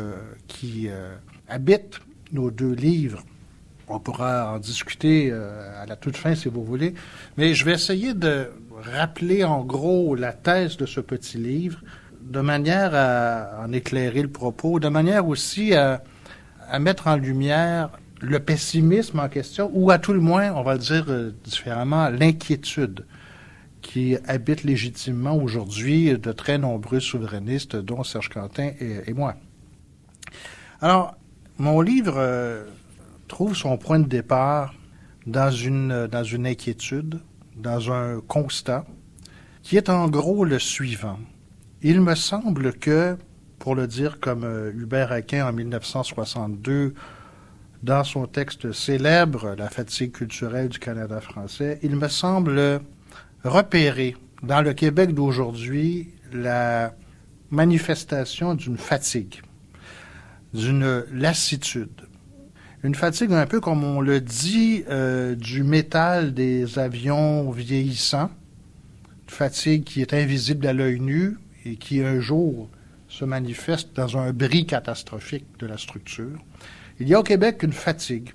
[0.48, 1.16] qui euh,
[1.48, 2.00] habite
[2.32, 3.24] nos deux livres.
[3.88, 6.94] On pourra en discuter euh, à la toute fin si vous voulez,
[7.38, 8.50] mais je vais essayer de
[8.96, 11.80] rappeler en gros la thèse de ce petit livre
[12.22, 16.02] de manière à en éclairer le propos, de manière aussi à
[16.80, 17.90] mettre en lumière
[18.22, 22.10] le pessimisme en question, ou à tout le moins, on va le dire euh, différemment,
[22.10, 23.06] l'inquiétude
[23.82, 29.36] qui habite légitimement aujourd'hui de très nombreux souverainistes, dont Serge Quentin et, moi.
[30.82, 31.16] Alors,
[31.58, 32.66] mon livre euh,
[33.28, 34.74] trouve son point de départ
[35.26, 37.20] dans une, dans une inquiétude,
[37.56, 38.86] dans un constat,
[39.64, 41.20] qui est en gros le suivant.
[41.82, 43.18] Il me semble que,
[43.60, 46.94] pour le dire comme euh, Hubert Aquin en 1962,
[47.84, 52.82] dans son texte célèbre La fatigue culturelle du Canada français, il me semble
[53.44, 56.94] repérer dans le Québec d'aujourd'hui la
[57.50, 59.42] manifestation d'une fatigue,
[60.54, 62.02] d'une lassitude.
[62.84, 68.30] Une fatigue un peu comme on le dit euh, du métal des avions vieillissants,
[69.24, 72.70] une fatigue qui est invisible à l'œil nu et qui un jour
[73.10, 76.40] se manifeste dans un bris catastrophique de la structure.
[77.02, 78.34] Il y a au Québec une fatigue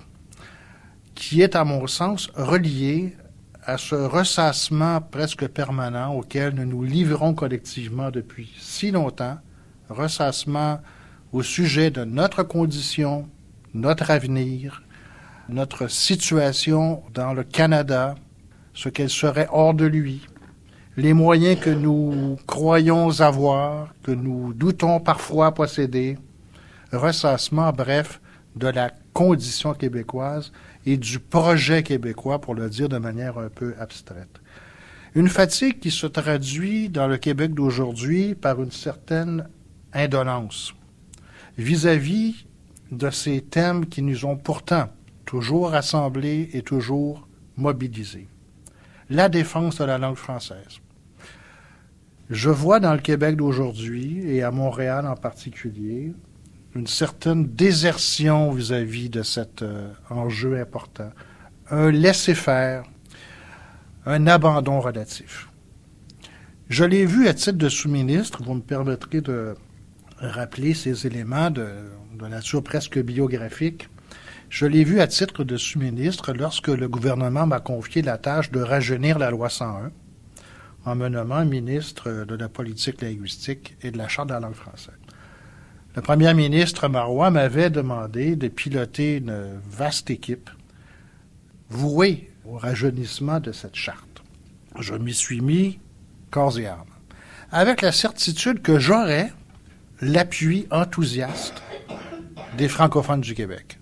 [1.13, 3.15] qui est, à mon sens, reliée
[3.63, 9.37] à ce ressassement presque permanent auquel nous nous livrons collectivement depuis si longtemps,
[9.89, 10.79] ressassement
[11.31, 13.29] au sujet de notre condition,
[13.75, 14.81] notre avenir,
[15.47, 18.15] notre situation dans le Canada,
[18.73, 20.27] ce qu'elle serait hors de lui,
[20.97, 26.17] les moyens que nous croyons avoir, que nous doutons parfois posséder,
[26.91, 28.19] ressassement, bref,
[28.55, 30.51] de la condition québécoise
[30.85, 34.41] et du projet québécois, pour le dire de manière un peu abstraite.
[35.13, 39.47] Une fatigue qui se traduit dans le Québec d'aujourd'hui par une certaine
[39.93, 40.73] indolence
[41.57, 42.45] vis-à-vis
[42.91, 44.89] de ces thèmes qui nous ont pourtant
[45.25, 48.27] toujours rassemblés et toujours mobilisés.
[49.09, 50.79] La défense de la langue française.
[52.29, 56.13] Je vois dans le Québec d'aujourd'hui, et à Montréal en particulier,
[56.75, 61.09] une certaine désertion vis-à-vis de cet euh, enjeu important,
[61.69, 62.83] un laisser-faire,
[64.05, 65.47] un abandon relatif.
[66.67, 69.55] Je l'ai vu à titre de sous-ministre, vous me permettrez de
[70.17, 71.67] rappeler ces éléments de,
[72.29, 73.89] nature presque biographique.
[74.49, 78.59] Je l'ai vu à titre de sous-ministre lorsque le gouvernement m'a confié la tâche de
[78.59, 79.91] rajeunir la loi 101
[80.85, 84.53] en me nommant ministre de la politique linguistique et de la Charte de la langue
[84.53, 84.93] française.
[85.95, 90.49] Le premier ministre Marois m'avait demandé de piloter une vaste équipe
[91.69, 94.21] vouée au rajeunissement de cette charte.
[94.77, 95.79] Je m'y suis mis
[96.31, 96.83] corps et âme,
[97.49, 99.31] avec la certitude que j'aurais
[100.01, 101.63] l'appui enthousiaste
[102.57, 103.79] des francophones du Québec,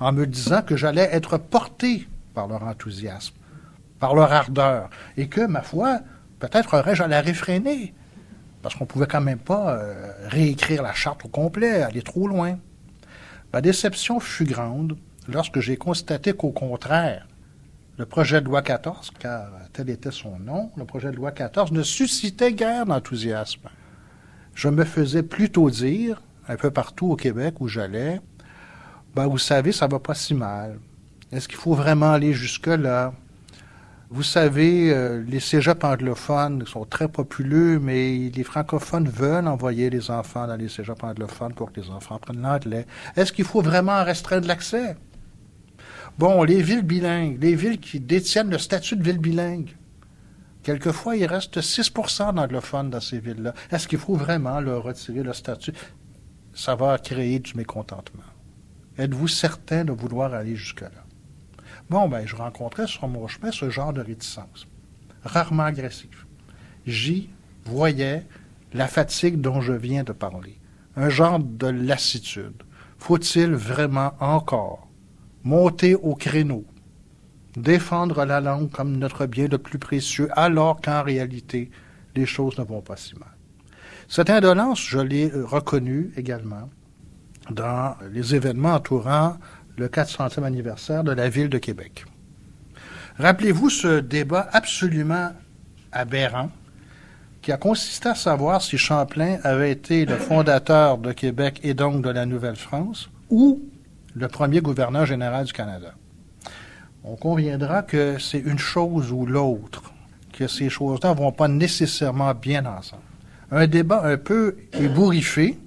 [0.00, 3.36] en me disant que j'allais être porté par leur enthousiasme,
[4.00, 6.00] par leur ardeur, et que, ma foi,
[6.40, 7.94] peut-être aurais-je à la réfréner
[8.64, 12.58] parce qu'on pouvait quand même pas euh, réécrire la charte au complet, aller trop loin.
[13.52, 14.96] Ma déception fut grande
[15.28, 17.28] lorsque j'ai constaté qu'au contraire,
[17.98, 21.72] le projet de loi 14, car tel était son nom, le projet de loi 14
[21.72, 23.68] ne suscitait guère d'enthousiasme.
[24.54, 28.22] Je me faisais plutôt dire, un peu partout au Québec où j'allais,
[29.14, 30.78] ben, vous savez, ça va pas si mal.
[31.32, 33.12] Est-ce qu'il faut vraiment aller jusque-là?
[34.10, 40.10] Vous savez, euh, les cégeps anglophones sont très populeux, mais les francophones veulent envoyer les
[40.10, 42.86] enfants dans les cégeps anglophones pour que les enfants prennent l'anglais.
[43.16, 44.96] Est-ce qu'il faut vraiment restreindre l'accès?
[46.18, 49.74] Bon, les villes bilingues, les villes qui détiennent le statut de ville bilingue,
[50.62, 53.54] quelquefois, il reste 6% d'anglophones dans ces villes-là.
[53.70, 55.72] Est-ce qu'il faut vraiment leur retirer le statut?
[56.52, 58.22] Ça va créer du mécontentement.
[58.96, 61.03] Êtes-vous certain de vouloir aller jusque-là?
[61.94, 64.66] Ben, je rencontrais sur mon chemin ce genre de réticence,
[65.22, 66.26] rarement agressif.
[66.86, 67.30] J'y
[67.64, 68.26] voyais
[68.72, 70.58] la fatigue dont je viens de parler,
[70.96, 72.64] un genre de lassitude.
[72.98, 74.88] Faut-il vraiment encore
[75.44, 76.64] monter au créneau,
[77.56, 81.70] défendre la langue comme notre bien le plus précieux, alors qu'en réalité,
[82.16, 83.36] les choses ne vont pas si mal?
[84.08, 86.68] Cette indolence, je l'ai reconnue également
[87.50, 89.36] dans les événements entourant
[89.76, 92.04] le 400e anniversaire de la ville de Québec.
[93.18, 95.30] Rappelez-vous ce débat absolument
[95.92, 96.50] aberrant
[97.42, 102.02] qui a consisté à savoir si Champlain avait été le fondateur de Québec et donc
[102.02, 103.62] de la Nouvelle-France ou
[104.14, 105.92] le premier gouverneur général du Canada.
[107.04, 109.92] On conviendra que c'est une chose ou l'autre,
[110.32, 113.02] que ces choses-là ne vont pas nécessairement bien ensemble.
[113.50, 115.58] Un débat un peu ébouriffé,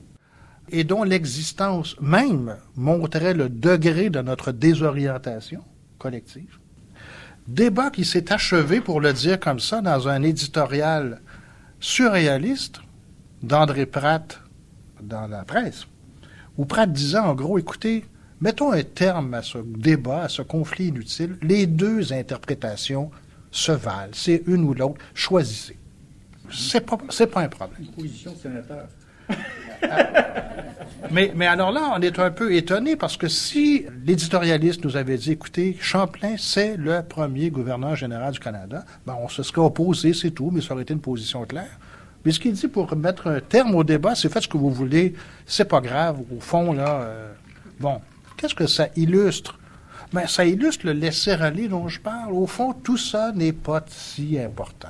[0.72, 5.64] et dont l'existence même montrait le degré de notre désorientation
[5.98, 6.58] collective.
[7.48, 11.22] Débat qui s'est achevé, pour le dire comme ça, dans un éditorial
[11.80, 12.82] surréaliste
[13.42, 14.42] d'André Pratt
[15.02, 15.88] dans la presse,
[16.58, 18.04] où Pratt disait en gros, écoutez,
[18.42, 23.12] mettons un terme à ce débat, à ce conflit inutile, les deux interprétations
[23.52, 25.78] se valent, c'est une ou l'autre, choisissez.
[26.52, 27.82] C'est pas, pas un problème.
[27.82, 28.88] Une position sénateur.
[31.12, 35.32] Mais, alors là, on est un peu étonné parce que si l'éditorialiste nous avait dit,
[35.32, 40.32] écoutez, Champlain, c'est le premier gouverneur général du Canada, ben, on se serait opposé, c'est
[40.32, 41.80] tout, mais ça aurait été une position claire.
[42.26, 44.72] Mais ce qu'il dit pour mettre un terme au débat, c'est faites ce que vous
[44.72, 45.14] voulez,
[45.46, 47.32] c'est pas grave, au fond, là, euh,
[47.80, 48.02] bon,
[48.36, 49.58] qu'est-ce que ça illustre?
[50.14, 52.34] Ben, ça illustre le laisser-aller dont je parle.
[52.34, 54.88] Au fond, tout ça n'est pas si important.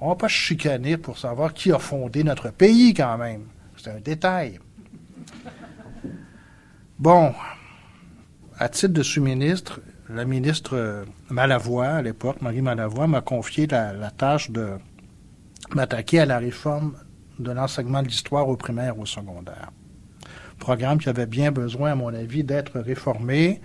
[0.00, 3.42] On va pas chicaner pour savoir qui a fondé notre pays quand même.
[3.84, 4.58] C'est un détail.
[6.98, 7.34] Bon,
[8.58, 14.50] à titre de sous-ministre, la ministre Malavoie, à l'époque, Marie Malavoie, m'a confié la, tâche
[14.50, 14.78] de
[15.74, 16.96] m'attaquer à la réforme
[17.38, 19.70] de l'enseignement de l'histoire au primaire et au secondaire.
[20.58, 23.60] Programme qui avait bien besoin, à mon avis, d'être réformé.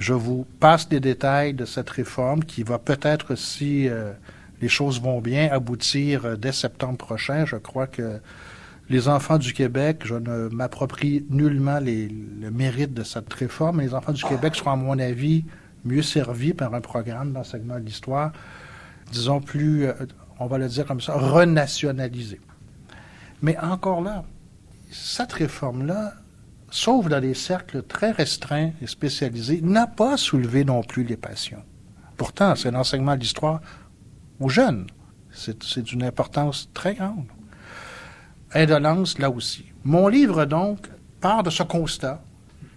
[0.00, 4.10] Je vous passe des détails de cette réforme qui va peut-être, si euh,
[4.60, 7.46] les choses vont bien, aboutir euh, dès septembre prochain.
[7.46, 8.20] Je crois que
[8.90, 13.84] les enfants du Québec, je ne m'approprie nullement les, le mérite de cette réforme, mais
[13.84, 15.44] les enfants du Québec seront, à mon avis,
[15.84, 18.32] mieux servis par un programme d'enseignement de l'histoire,
[19.12, 19.92] disons plus, euh,
[20.40, 22.40] on va le dire comme ça, renationalisé.
[23.42, 24.24] Mais encore là,
[24.90, 26.14] cette réforme-là,
[26.70, 31.62] sauf dans des cercles très restreints et spécialisés, n'a pas soulevé non plus les passions.
[32.16, 33.60] Pourtant, c'est l'enseignement de l'histoire
[34.40, 34.88] aux jeunes.
[35.30, 37.26] C'est d'une importance très grande.
[38.52, 39.64] Indolence, là aussi.
[39.84, 40.88] Mon livre, donc,
[41.20, 42.22] part de ce constat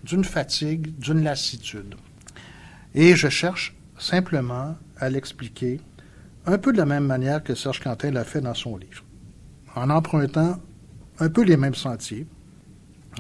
[0.03, 1.95] d'une fatigue, d'une lassitude.
[2.93, 5.79] Et je cherche simplement à l'expliquer
[6.45, 9.03] un peu de la même manière que Serge Quentin l'a fait dans son livre,
[9.75, 10.57] en empruntant
[11.19, 12.27] un peu les mêmes sentiers,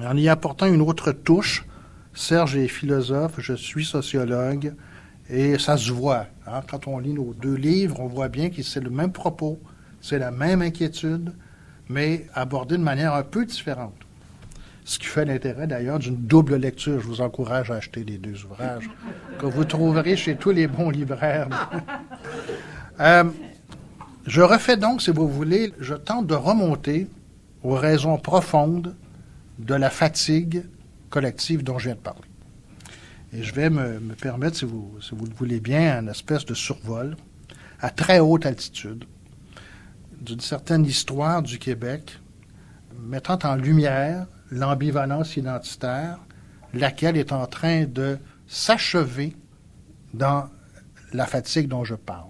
[0.01, 1.65] en y apportant une autre touche.
[2.13, 4.75] Serge est philosophe, je suis sociologue,
[5.29, 6.27] et ça se voit.
[6.45, 6.61] Hein.
[6.69, 9.59] Quand on lit nos deux livres, on voit bien que c'est le même propos,
[10.01, 11.33] c'est la même inquiétude,
[11.93, 13.93] mais abordé de manière un peu différente.
[14.83, 16.99] Ce qui fait l'intérêt d'ailleurs d'une double lecture.
[16.99, 18.89] Je vous encourage à acheter les deux ouvrages
[19.39, 21.47] que vous trouverez chez tous les bons libraires.
[22.99, 23.23] euh,
[24.25, 27.07] je refais donc, si vous voulez, je tente de remonter
[27.61, 28.95] aux raisons profondes
[29.59, 30.63] de la fatigue
[31.09, 32.27] collective dont je viens de parler.
[33.31, 36.45] Et je vais me, me permettre, si vous, si vous le voulez bien, une espèce
[36.45, 37.15] de survol
[37.79, 39.05] à très haute altitude
[40.23, 42.19] d'une certaine histoire du Québec,
[42.97, 46.19] mettant en lumière l'ambivalence identitaire,
[46.73, 48.17] laquelle est en train de
[48.47, 49.35] s'achever
[50.13, 50.49] dans
[51.11, 52.29] la fatigue dont je parle.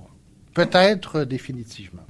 [0.53, 2.05] Peut-être définitivement.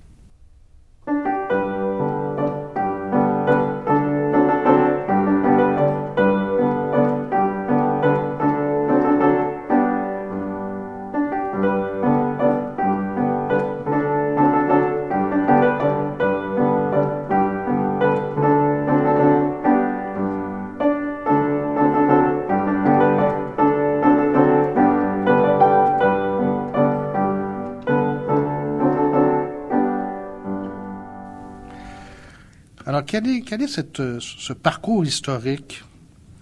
[33.21, 35.83] Quel est, euh, ce parcours historique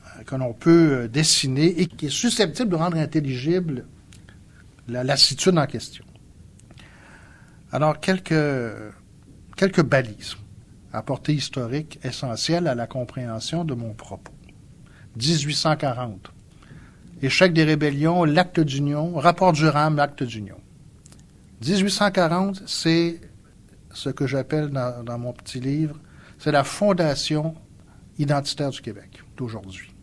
[0.06, 3.86] euh, que l'on peut euh, dessiner et qui est susceptible de rendre intelligible
[4.88, 6.06] la lassitude en question?
[7.74, 8.32] Alors, quelques,
[9.84, 10.38] balises
[10.94, 14.34] à portée historique essentielles à la compréhension de mon propos.
[15.18, 16.32] 1840.
[17.22, 20.58] Échec des rébellions, l'acte d'union, rapport du RAM, l'acte d'union.
[21.66, 23.20] 1840, c'est
[23.94, 25.98] ce que j'appelle dans, mon petit livre,
[26.42, 27.54] c'est la fondation
[28.18, 29.94] identitaire du Québec d'aujourd'hui.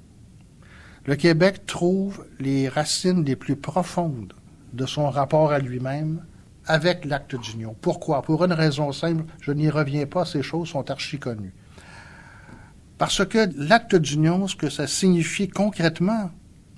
[1.04, 4.34] Le Québec trouve les racines les plus profondes
[4.72, 6.24] de son rapport à lui-même
[6.64, 7.74] avec l'acte d'union.
[7.80, 8.22] Pourquoi?
[8.22, 11.54] Pour une raison simple, je n'y reviens pas, ces choses sont archi connues.
[12.98, 16.30] Parce que l'acte d'union, ce que ça signifie concrètement,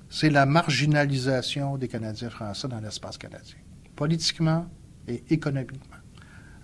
[0.09, 3.57] c'est la marginalisation des Canadiens français dans l'espace canadien,
[3.95, 4.65] politiquement
[5.07, 6.00] et économiquement.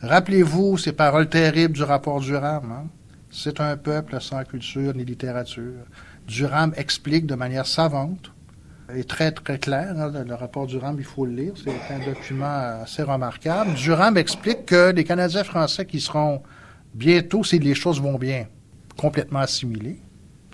[0.02, 2.72] Rappelez-vous ces paroles terribles du rapport Durham.
[2.72, 2.88] Hein?
[3.32, 5.86] C'est un peuple sans culture ni littérature.
[6.28, 8.32] Durham explique de manière savante
[8.94, 9.96] et très, très clair.
[9.98, 11.54] Hein, le rapport Durham, il faut le lire.
[11.56, 13.74] C'est un document assez remarquable.
[13.74, 16.44] Durham explique que les Canadiens français qui seront
[16.94, 18.48] bientôt, si les choses vont bien,
[18.98, 20.00] complètement assimilés,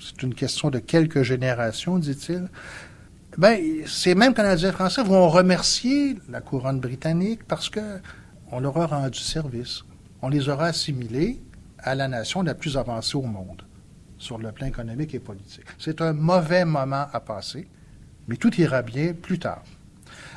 [0.01, 2.49] c'est une question de quelques générations, dit-il,
[3.37, 7.79] ben, ces mêmes Canadiens français vont remercier la couronne britannique parce que
[8.53, 9.83] on leur a rendu service.
[10.21, 11.41] On les aura assimilés
[11.79, 13.63] à la nation la plus avancée au monde
[14.17, 15.65] sur le plan économique et politique.
[15.79, 17.67] C'est un mauvais moment à passer,
[18.27, 19.63] mais tout ira bien plus tard.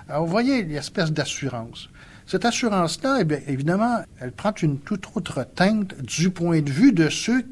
[0.08, 1.88] Alors, vous voyez l'espèce d'assurance.
[2.26, 7.08] Cette assurance-là, eh évidemment, elle prend une toute autre teinte du point de vue de
[7.08, 7.46] ceux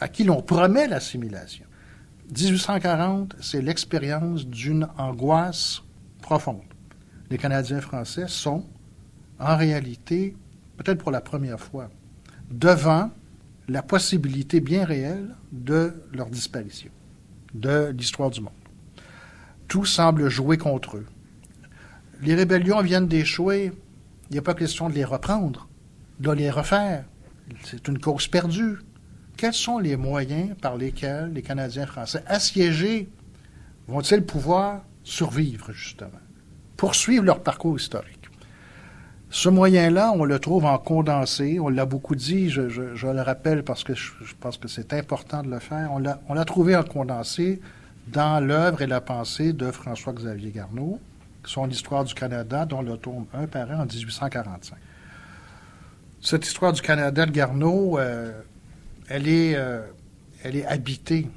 [0.00, 1.64] à qui l'on promet l'assimilation.
[2.28, 5.82] 1840, c'est l'expérience d'une angoisse
[6.22, 6.62] profonde.
[7.30, 8.64] Les Canadiens français sont,
[9.40, 10.36] en réalité,
[10.76, 11.90] peut-être pour la première fois,
[12.50, 13.10] devant
[13.68, 16.90] la possibilité bien réelle de leur disparition,
[17.54, 18.52] de l'histoire du monde.
[19.68, 21.06] Tout semble jouer contre eux.
[22.22, 23.72] Les rébellions viennent d'échouer.
[24.28, 25.68] Il n'y a pas question de les reprendre,
[26.18, 27.04] de les refaire.
[27.64, 28.78] C'est une cause perdue
[29.40, 33.08] quels sont les moyens par lesquels les Canadiens français assiégés
[33.88, 36.20] vont-ils pouvoir survivre, justement,
[36.76, 38.19] poursuivre leur parcours historique?
[39.32, 41.60] Ce moyen-là, on le trouve en condensé.
[41.60, 44.10] On l'a beaucoup dit, je, le rappelle parce que je,
[44.40, 45.92] pense que c'est important de le faire.
[45.92, 47.60] On l'a trouvé en condensé
[48.08, 50.98] dans l'œuvre et la pensée de François-Xavier Garneau,
[51.44, 54.76] son Histoire du Canada, dont le tome 1 paraît en 1845.
[56.20, 58.32] Cette Histoire du Canada de Garneau, euh,
[59.08, 59.82] elle est, euh,
[60.42, 61.30] elle est habitée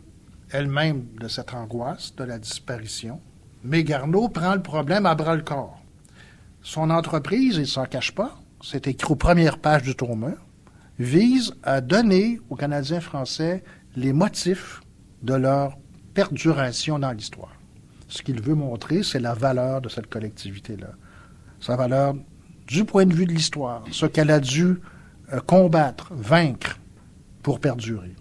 [0.51, 3.19] elle-même de cette angoisse de la disparition.
[3.63, 5.82] Mais Garneau prend le problème à bras le corps.
[6.63, 10.33] Son entreprise, il ne s'en cache pas, c'est écrit aux premières pages du tome
[10.97, 13.63] vise à donner aux Canadiens français
[13.95, 14.81] les motifs
[15.21, 15.77] de leur
[16.13, 17.53] perduration dans l'histoire.
[18.07, 20.91] Ce qu'il veut montrer, c'est la valeur de cette collectivité-là.
[21.59, 22.15] Sa valeur
[22.67, 24.77] du point de vue de l'histoire, ce qu'elle a dû
[25.33, 26.79] euh, combattre, vaincre,
[27.41, 28.15] pour perdurer.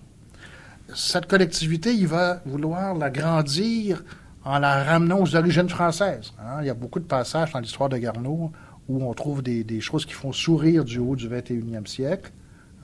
[0.94, 4.02] Cette collectivité, il va vouloir la grandir
[4.44, 6.32] en la ramenant aux origines françaises.
[6.40, 6.58] Hein.
[6.60, 8.52] Il y a beaucoup de passages dans l'histoire de Garneau
[8.88, 12.32] où on trouve des, choses qui font sourire du haut du 21e siècle.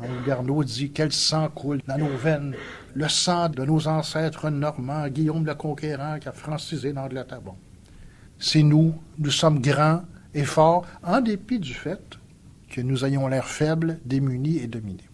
[0.01, 2.55] Hein, où Garneau dit Quel sang coule dans nos veines
[2.95, 7.41] Le sang de nos ancêtres normands, Guillaume le Conquérant qui a francisé l'Angleterre.
[7.41, 7.57] Bon.
[8.39, 10.03] C'est nous, nous sommes grands
[10.35, 12.19] et forts, en dépit du fait
[12.71, 15.09] que nous ayons l'air faibles, démunis et dominés.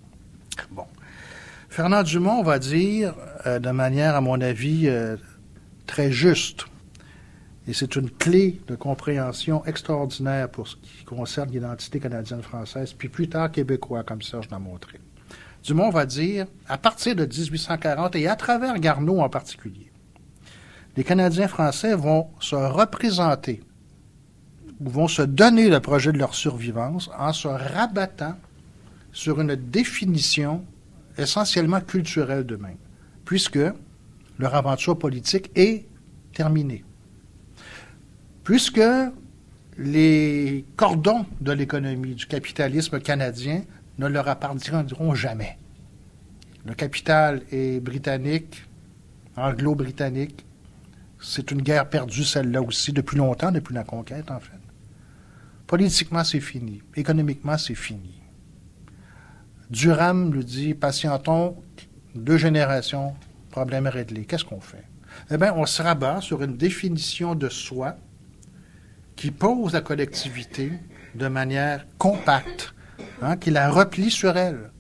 [0.71, 0.85] Bon.
[1.71, 3.15] Fernand Dumont va dire,
[3.47, 5.17] euh, de manière, à mon avis, euh,
[5.87, 6.67] très juste,
[7.67, 13.29] et c'est une clé de compréhension extraordinaire pour ce qui concerne l'identité canadienne-française, puis plus
[13.29, 15.01] tard québécois, comme Serge l'a montré.
[15.63, 19.91] Dumont va dire, à partir de 1840 et à travers Garneau en particulier,
[20.97, 23.63] les Canadiens français vont se représenter
[24.81, 28.37] ou vont se donner le projet de leur survivance en se rabattant
[29.13, 30.65] sur une définition
[31.17, 32.77] essentiellement culturels d'eux-mêmes,
[33.25, 33.59] puisque
[34.39, 35.87] leur aventure politique est
[36.33, 36.85] terminée.
[38.43, 38.81] Puisque
[39.79, 43.63] les cordons de l'économie, du capitalisme canadien
[43.99, 45.59] ne leur appartiendront jamais.
[46.65, 48.63] Le capital est britannique,
[49.37, 50.45] anglo-britannique.
[51.21, 54.53] C'est une guerre perdue, celle-là aussi, depuis longtemps, depuis la conquête, en fait.
[55.67, 56.83] Politiquement, c'est fini.
[56.95, 58.21] Économiquement, c'est fini.
[59.71, 61.57] Durham lui dit patientons
[62.15, 63.15] deux générations,
[63.55, 64.25] problème réglé.
[64.25, 64.85] Qu'est-ce qu'on fait?
[65.31, 67.97] Eh bien, on se rabat sur une définition de soi
[69.15, 70.73] qui pose la collectivité
[71.15, 72.75] de manière compacte,
[73.23, 74.73] hein, qui la replie sur elle.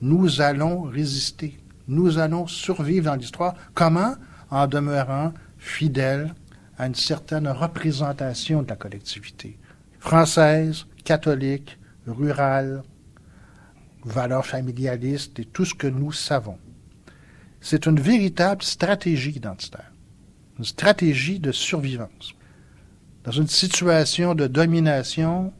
[0.00, 1.60] Nous allons résister.
[1.86, 3.54] Nous allons survivre dans l'histoire.
[3.72, 4.14] Comment
[4.50, 6.34] En demeurant fidèles
[6.76, 9.56] à une certaine représentation de la collectivité.
[10.00, 12.82] Française, catholique, rurale,
[14.04, 16.58] valeurs familialistes et tout ce que nous savons.
[17.60, 19.92] C'est une véritable stratégie identitaire,
[20.58, 22.34] une stratégie de survivance.
[23.24, 25.52] Dans une situation de domination,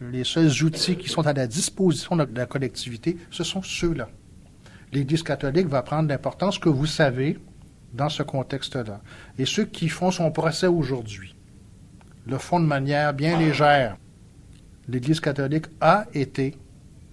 [0.00, 4.08] les seuls outils qui sont à la disposition de la collectivité, ce sont ceux-là.
[4.92, 7.38] L'Église catholique va prendre l'importance que vous savez
[7.94, 9.00] dans ce contexte-là.
[9.38, 11.34] Et ceux qui font son procès aujourd'hui
[12.26, 13.96] le font de manière bien légère.
[14.88, 16.56] L'Église catholique a été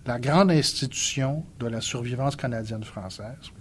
[0.06, 3.52] la grande institution de la survivance canadienne-française,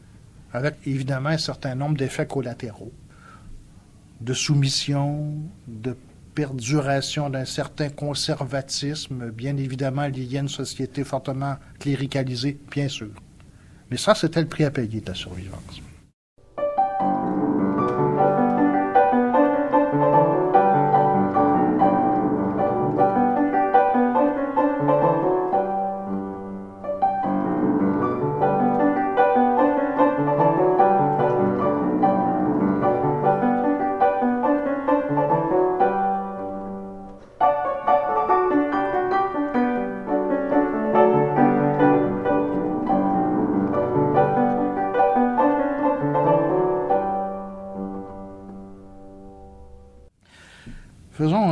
[0.56, 2.92] avec évidemment un certain nombre d'effets collatéraux,
[4.20, 5.34] de soumission,
[5.68, 5.96] de
[6.34, 13.10] perduration d'un certain conservatisme, bien évidemment lié à une société fortement cléricalisée, bien sûr.
[13.90, 15.80] Mais ça, c'était le prix à payer de la survivance.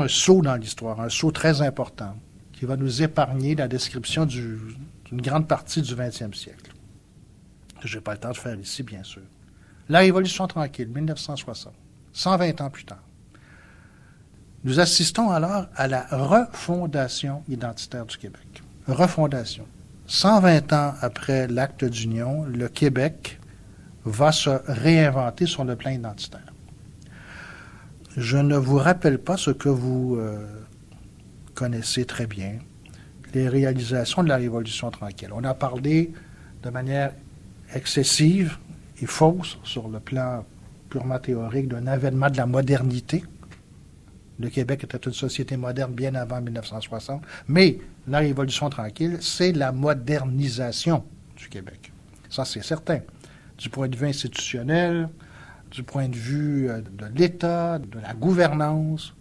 [0.05, 2.15] Un saut dans l'histoire, un saut très important,
[2.53, 4.77] qui va nous épargner la description d'une
[5.13, 6.73] grande partie du 20e siècle.
[7.83, 9.23] Je n'ai pas le temps de faire ici, bien sûr.
[9.89, 11.73] La Révolution tranquille, 1960,
[12.13, 13.03] 120 ans plus tard.
[14.63, 18.63] Nous assistons alors à la refondation identitaire du Québec.
[18.87, 19.67] Refondation.
[20.07, 23.41] 120 ans après l'acte d'union, le Québec
[24.05, 26.54] va se réinventer sur le plan identitaire.
[28.17, 30.47] Je ne vous rappelle pas ce que vous euh,
[31.55, 32.59] connaissez très bien,
[33.33, 35.31] les réalisations de la Révolution tranquille.
[35.33, 36.13] On a parlé
[36.63, 37.13] de manière
[37.75, 38.57] excessive
[39.03, 40.45] et fausse sur le plan
[40.91, 43.25] purement théorique d'un avènement de la modernité.
[44.39, 49.73] Le Québec était une société moderne bien avant 1960, mais la Révolution tranquille, c'est la
[49.73, 51.03] modernisation
[51.37, 51.93] du Québec.
[52.31, 53.01] Ça, c'est certain.
[53.59, 55.09] Du point de vue institutionnel,
[55.75, 59.13] du point de vue euh, de l'État, de la gouvernance,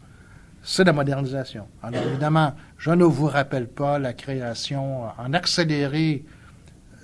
[0.61, 1.67] c'est la modernisation.
[1.81, 6.23] Alors évidemment, je ne vous rappelle pas la création en accéléré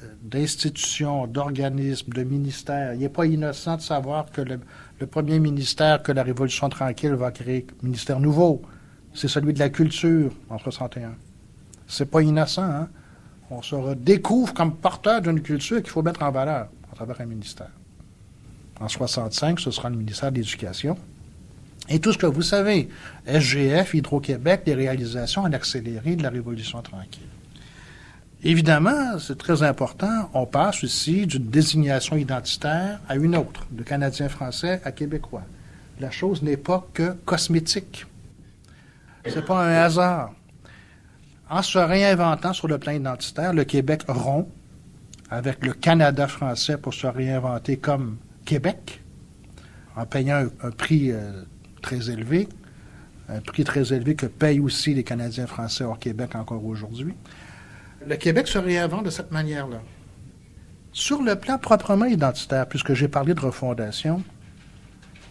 [0.03, 2.93] euh, d'institutions, d'organismes, de ministères.
[2.93, 4.59] Il n'est pas innocent de savoir que le,
[5.07, 8.61] premier ministère que la Révolution tranquille va créer, ministère nouveau,
[9.13, 11.15] c'est celui de la culture en 61.
[11.87, 12.87] C'est pas innocent, hein?
[13.49, 17.25] On se redécouvre comme porteur d'une culture qu'il faut mettre en valeur à travers un
[17.25, 17.71] ministère.
[18.79, 20.97] En 65, ce sera le ministère de l'Éducation.
[21.89, 22.89] Et tout ce que vous savez,
[23.25, 27.23] SGF, Hydro-Québec, les réalisations en accéléré de la Révolution tranquille.
[28.43, 34.81] Évidemment, c'est très important, on passe ici d'une désignation identitaire à une autre, de Canadien-Français
[34.85, 35.43] à Québécois.
[35.99, 38.05] La chose n'est pas que cosmétique.
[39.25, 40.31] C'est pas un hasard.
[41.49, 44.47] En se réinventant sur le plan identitaire, le Québec rompt
[45.29, 48.17] avec le Canada français pour se réinventer comme
[48.49, 48.99] Québec,
[49.95, 51.43] en payant un, prix euh,
[51.83, 52.49] très élevé,
[53.27, 57.13] un prix très élevé que payent aussi les Canadiens français hors Québec encore aujourd'hui.
[58.07, 59.83] Le Québec se réinvente de cette manière-là.
[60.93, 64.23] Sur le plan proprement identitaire, puisque j'ai parlé de refondation,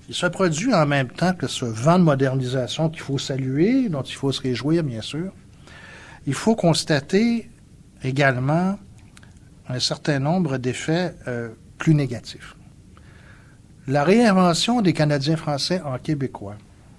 [0.09, 4.03] il se produit en même temps que ce vent de modernisation qu'il faut saluer, dont
[4.03, 5.33] il faut se réjouir, bien sûr.
[6.29, 7.51] Il faut constater
[8.05, 8.79] également
[9.69, 11.49] un certain nombre d'effets euh,
[11.79, 12.55] plus négatifs.
[13.91, 16.57] La réinvention des Canadiens français en québécois,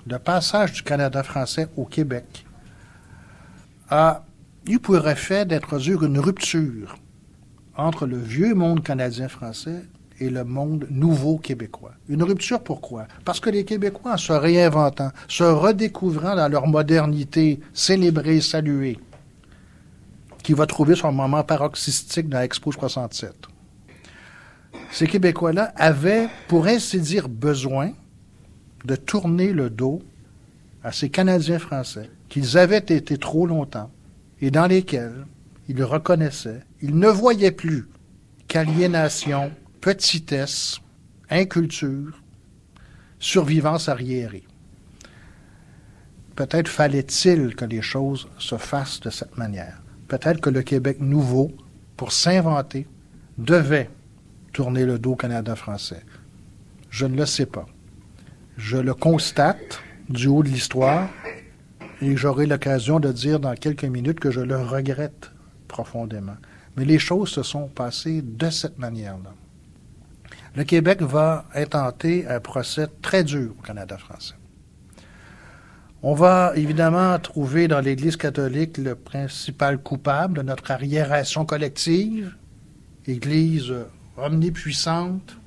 [0.07, 2.47] le passage du Canada français au Québec,
[3.91, 4.23] a
[4.67, 6.97] eu pour effet d'introduire une rupture
[7.77, 9.83] entre le vieux monde canadien-français
[10.19, 11.93] et le monde nouveau québécois.
[12.07, 13.05] Une rupture pourquoi?
[13.23, 18.97] Parce que les Québécois, en se réinventant, se redécouvrant dans leur modernité célébrée, saluée,
[20.41, 23.35] qui va trouver son moment paroxystique dans Expo 67,
[24.91, 27.91] ces Québécois-là avaient, pour ainsi dire, besoin
[28.85, 30.01] de tourner le dos
[30.83, 33.91] à ces Canadiens français qu'ils avaient été trop longtemps
[34.41, 35.25] et dans lesquels
[35.67, 37.87] ils reconnaissaient, ils ne voyaient plus
[38.47, 39.51] qu'aliénation,
[39.81, 40.79] petitesse,
[41.29, 42.21] inculture,
[43.19, 44.45] survivance arriérée.
[46.35, 49.81] Peut-être fallait-il que les choses se fassent de cette manière.
[50.07, 51.51] Peut-être que le Québec nouveau
[51.99, 52.87] pour s'inventer,
[53.37, 53.89] devait
[54.59, 56.03] tourner le dos au Canada français.
[56.89, 57.65] Je ne le sais pas.
[58.57, 59.79] Je le constate
[60.09, 61.07] du haut de l'histoire
[62.01, 65.31] et j'aurai l'occasion de dire dans quelques minutes que je le regrette
[65.69, 66.35] profondément.
[66.75, 69.33] Mais les choses se sont passées de cette manière-là.
[70.57, 74.35] Le Québec va intenter un procès très dur au Canada français.
[76.03, 82.35] On va évidemment trouver dans l'Église catholique le principal coupable de notre arriération collective,
[83.07, 83.73] Église
[84.23, 85.37] omnipuissante,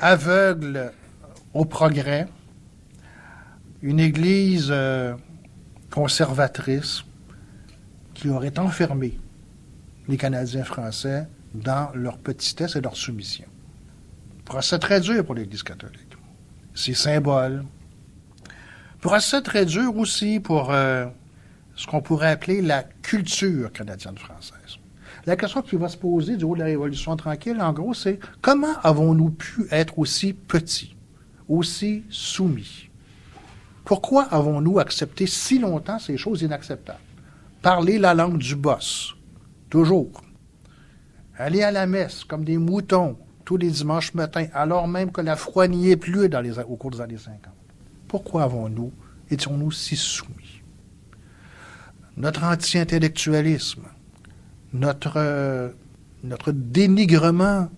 [0.00, 0.92] aveugle
[1.54, 2.28] au progrès,
[3.82, 5.14] une Église euh,
[5.90, 7.04] conservatrice
[8.14, 9.18] qui aurait enfermé
[10.08, 13.46] les Canadiens français dans leur petitesse et leur soumission.
[14.44, 16.16] Procès très dur pour l'Église catholique.
[16.74, 17.64] Ses symboles.
[19.00, 21.06] Procès très dur aussi pour euh,
[21.76, 24.59] ce qu'on pourrait appeler la culture canadienne-française.
[25.26, 28.18] La question qui va se poser du haut de la Révolution tranquille, en gros, c'est
[28.40, 30.96] comment avons-nous pu être aussi petits,
[31.48, 32.88] aussi soumis?
[33.84, 36.98] Pourquoi avons-nous accepté si longtemps ces choses inacceptables?
[37.60, 39.14] Parler la langue du boss,
[39.68, 40.22] toujours.
[41.36, 45.36] Aller à la messe comme des moutons tous les dimanches matins, alors même que la
[45.36, 46.30] froid n'y est plus
[46.68, 47.40] au cours des années 50.
[48.06, 48.92] Pourquoi avons-nous,
[49.30, 50.62] étions-nous si soumis?
[52.16, 53.82] Notre anti-intellectualisme,
[54.72, 55.70] notre, euh,
[56.24, 57.68] notre dénigrement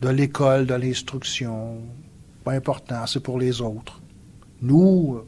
[0.00, 1.78] de l'école, de l'instruction,
[2.44, 4.00] pas important, c'est pour les autres.
[4.62, 5.20] Nous,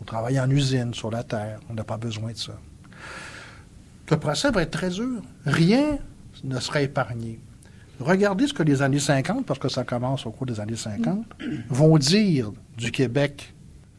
[0.00, 2.58] on travaille en usine sur la terre, on n'a pas besoin de ça.
[4.10, 5.22] Le procès va être très dur.
[5.44, 5.98] Rien
[6.44, 7.40] ne sera épargné.
[8.00, 11.26] Regardez ce que les années 50, parce que ça commence au cours des années 50,
[11.68, 13.54] vont dire du Québec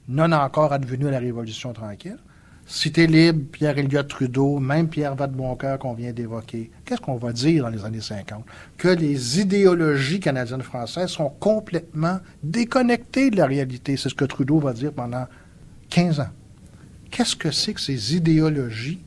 [0.08, 2.18] non encore advenu à la Révolution tranquille.
[2.72, 6.70] Cité libre, Pierre Elliott Trudeau, même Pierre Vadeboncoeur qu'on vient d'évoquer.
[6.86, 8.46] Qu'est-ce qu'on va dire dans les années 50?
[8.78, 13.98] Que les idéologies canadiennes françaises sont complètement déconnectées de la réalité.
[13.98, 15.26] C'est ce que Trudeau va dire pendant
[15.90, 16.30] 15 ans.
[17.10, 19.00] Qu'est-ce que c'est que ces idéologies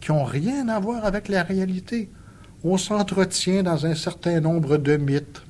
[0.00, 2.10] qui n'ont rien à voir avec la réalité?
[2.64, 5.40] On s'entretient dans un certain nombre de mythes.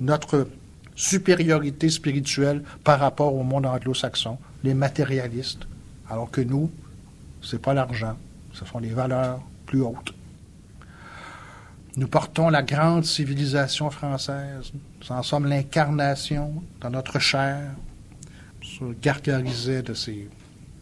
[0.00, 0.48] Notre
[0.96, 5.68] supériorité spirituelle par rapport au monde anglo-saxon, les matérialistes,
[6.10, 6.68] alors que nous,
[7.46, 8.16] c'est pas l'argent,
[8.52, 10.12] ce sont les valeurs plus hautes.
[11.96, 17.70] Nous portons la grande civilisation française, nous en sommes l'incarnation dans notre chair,
[18.60, 20.28] se gargarisait de ces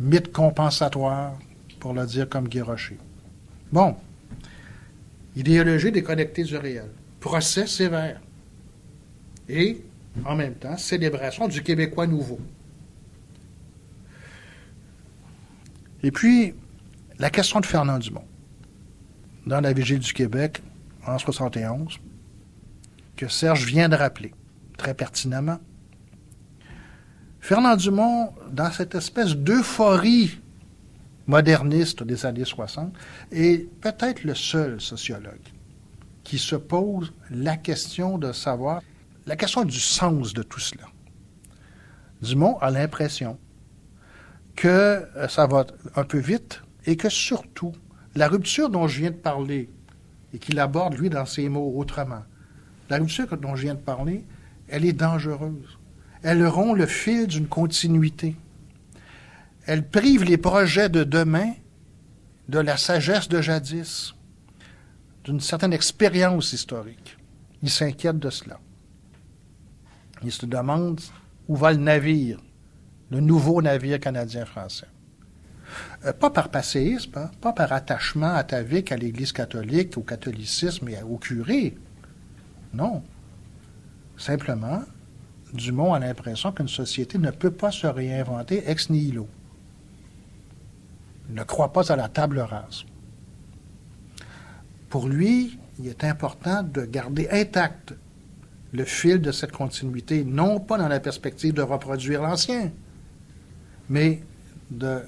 [0.01, 1.35] mythes compensatoires,
[1.81, 2.63] pour le dire comme Guy.
[3.71, 3.95] Bon,
[5.37, 6.89] idéologie déconnectée du réel,
[7.21, 8.21] procès sévère
[9.51, 9.85] et,
[10.25, 12.41] en même temps, célébration du Québécois nouveau.
[16.05, 16.53] Et puis,
[17.19, 18.27] la question de Fernand Dumont,
[19.47, 20.63] dans la Vigile du Québec,
[21.07, 21.99] en 71,
[23.17, 24.35] que Serge vient de rappeler,
[24.77, 25.59] très pertinemment.
[27.41, 30.39] Fernand Dumont, dans cette espèce d'euphorie
[31.27, 32.93] moderniste des années 60,
[33.33, 35.41] est peut-être le seul sociologue
[36.23, 38.83] qui se pose la question de savoir,
[39.25, 40.85] la question du sens de tout cela.
[42.21, 43.39] Dumont a l'impression
[44.57, 47.73] que euh, ça va un peu vite et que surtout,
[48.15, 49.71] la rupture dont je viens de parler,
[50.33, 52.23] et qu'il aborde, lui, dans ses mots autrement,
[52.91, 54.25] la rupture dont je viens de parler,
[54.69, 55.79] elle est dangereuse.
[56.23, 58.37] Elle rompt le fil d'une continuité.
[59.67, 61.53] Elle prive les projets de demain
[62.49, 64.15] de la sagesse de jadis,
[65.25, 67.17] d'une certaine expérience historique.
[67.63, 68.61] Il s'inquiète de cela.
[70.23, 71.01] Il se demande
[71.49, 72.39] où va le navire
[73.11, 74.87] le nouveau navire canadien-français.
[76.05, 81.03] Euh, pas par passéisme, hein, pas par attachement atavique à l'Église catholique, au catholicisme et
[81.03, 81.75] au curé.
[82.73, 83.03] Non.
[84.17, 84.83] Simplement,
[85.53, 89.29] Dumont a l'impression qu'une société ne peut pas se réinventer ex nihilo.
[91.29, 92.85] Il ne croit pas à la table rase.
[94.89, 97.95] Pour lui, il est important de garder intact
[98.73, 102.71] le fil de cette continuité, non pas dans la perspective de reproduire l'ancien,
[103.89, 104.23] mais
[104.71, 105.01] de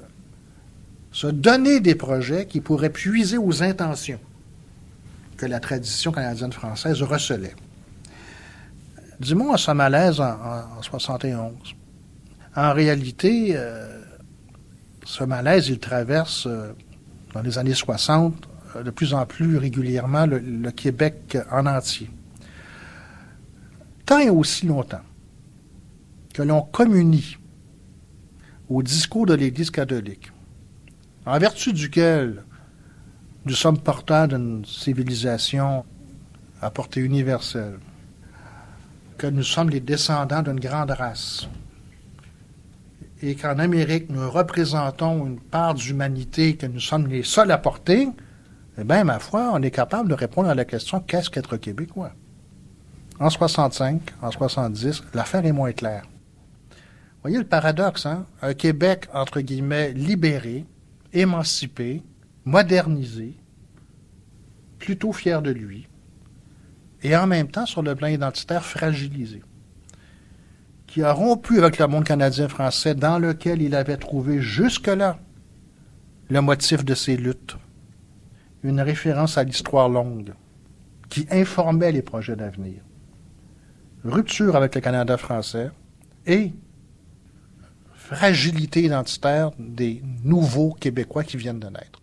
[1.13, 4.21] se donner des projets qui pourraient puiser aux intentions
[5.37, 7.55] que la tradition canadienne-française recelait.
[9.21, 10.35] Dumont a ce malaise en,
[10.79, 11.53] en, 71.
[12.55, 14.03] En réalité, euh,
[15.05, 16.73] ce malaise, il traverse euh,
[17.33, 22.11] dans les années 60 euh, de plus en plus régulièrement le, le Québec en entier.
[24.05, 25.01] Tant et aussi longtemps
[26.35, 27.39] que l'on communie
[28.69, 30.33] au discours de l'Église catholique,
[31.25, 32.43] en vertu duquel
[33.45, 35.85] Nous sommes porteurs d'une civilisation
[36.61, 37.79] à portée universelle,
[39.19, 41.49] que nous sommes les descendants d'une grande race,
[43.23, 48.09] et qu'en Amérique, nous représentons une part d'humanité que nous sommes les seuls à porter,
[48.79, 52.13] eh bien, ma foi, on est capable de répondre à la question qu'est-ce qu'être québécois?
[53.21, 56.03] En 65, en 70, l'affaire est moins claire.
[57.27, 58.25] Voyez le paradoxe, hein?
[58.41, 60.65] Un Québec, entre guillemets, libéré,
[61.13, 62.05] émancipé,
[62.45, 63.35] modernisé,
[64.79, 65.89] plutôt fier de lui,
[67.03, 69.43] et en même temps, sur le plan identitaire, fragilisé
[70.87, 75.19] qui a rompu avec le monde canadien-français dans lequel il avait trouvé jusque-là
[76.31, 77.57] le motif de ses luttes,
[78.63, 80.33] une référence à l'histoire longue,
[81.09, 82.83] qui informait les projets d'avenir.
[84.05, 85.73] Rupture avec le Canada français
[86.25, 86.53] et
[88.07, 92.01] fragilité identitaire des nouveaux Québécois qui viennent de naître.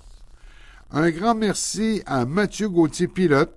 [0.92, 3.56] Un grand merci à Mathieu Gauthier-Pilote,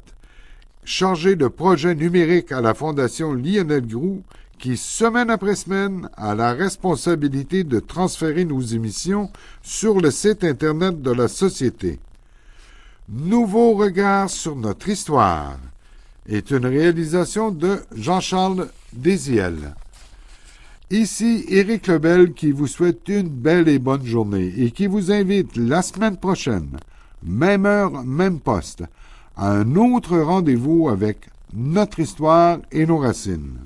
[0.86, 4.24] chargé de projet numérique à la Fondation Lionel Groux,
[4.60, 9.30] qui, semaine après semaine, a la responsabilité de transférer nos émissions
[9.62, 12.00] sur le site Internet de la Société.
[13.10, 15.58] Nouveau regard sur notre histoire
[16.26, 19.76] est une réalisation de Jean-Charles Désiel.
[20.90, 25.58] Ici Éric Lebel qui vous souhaite une belle et bonne journée et qui vous invite
[25.58, 26.78] la semaine prochaine,
[27.22, 28.84] même heure, même poste,
[29.36, 33.58] à un autre rendez-vous avec notre histoire et nos racines.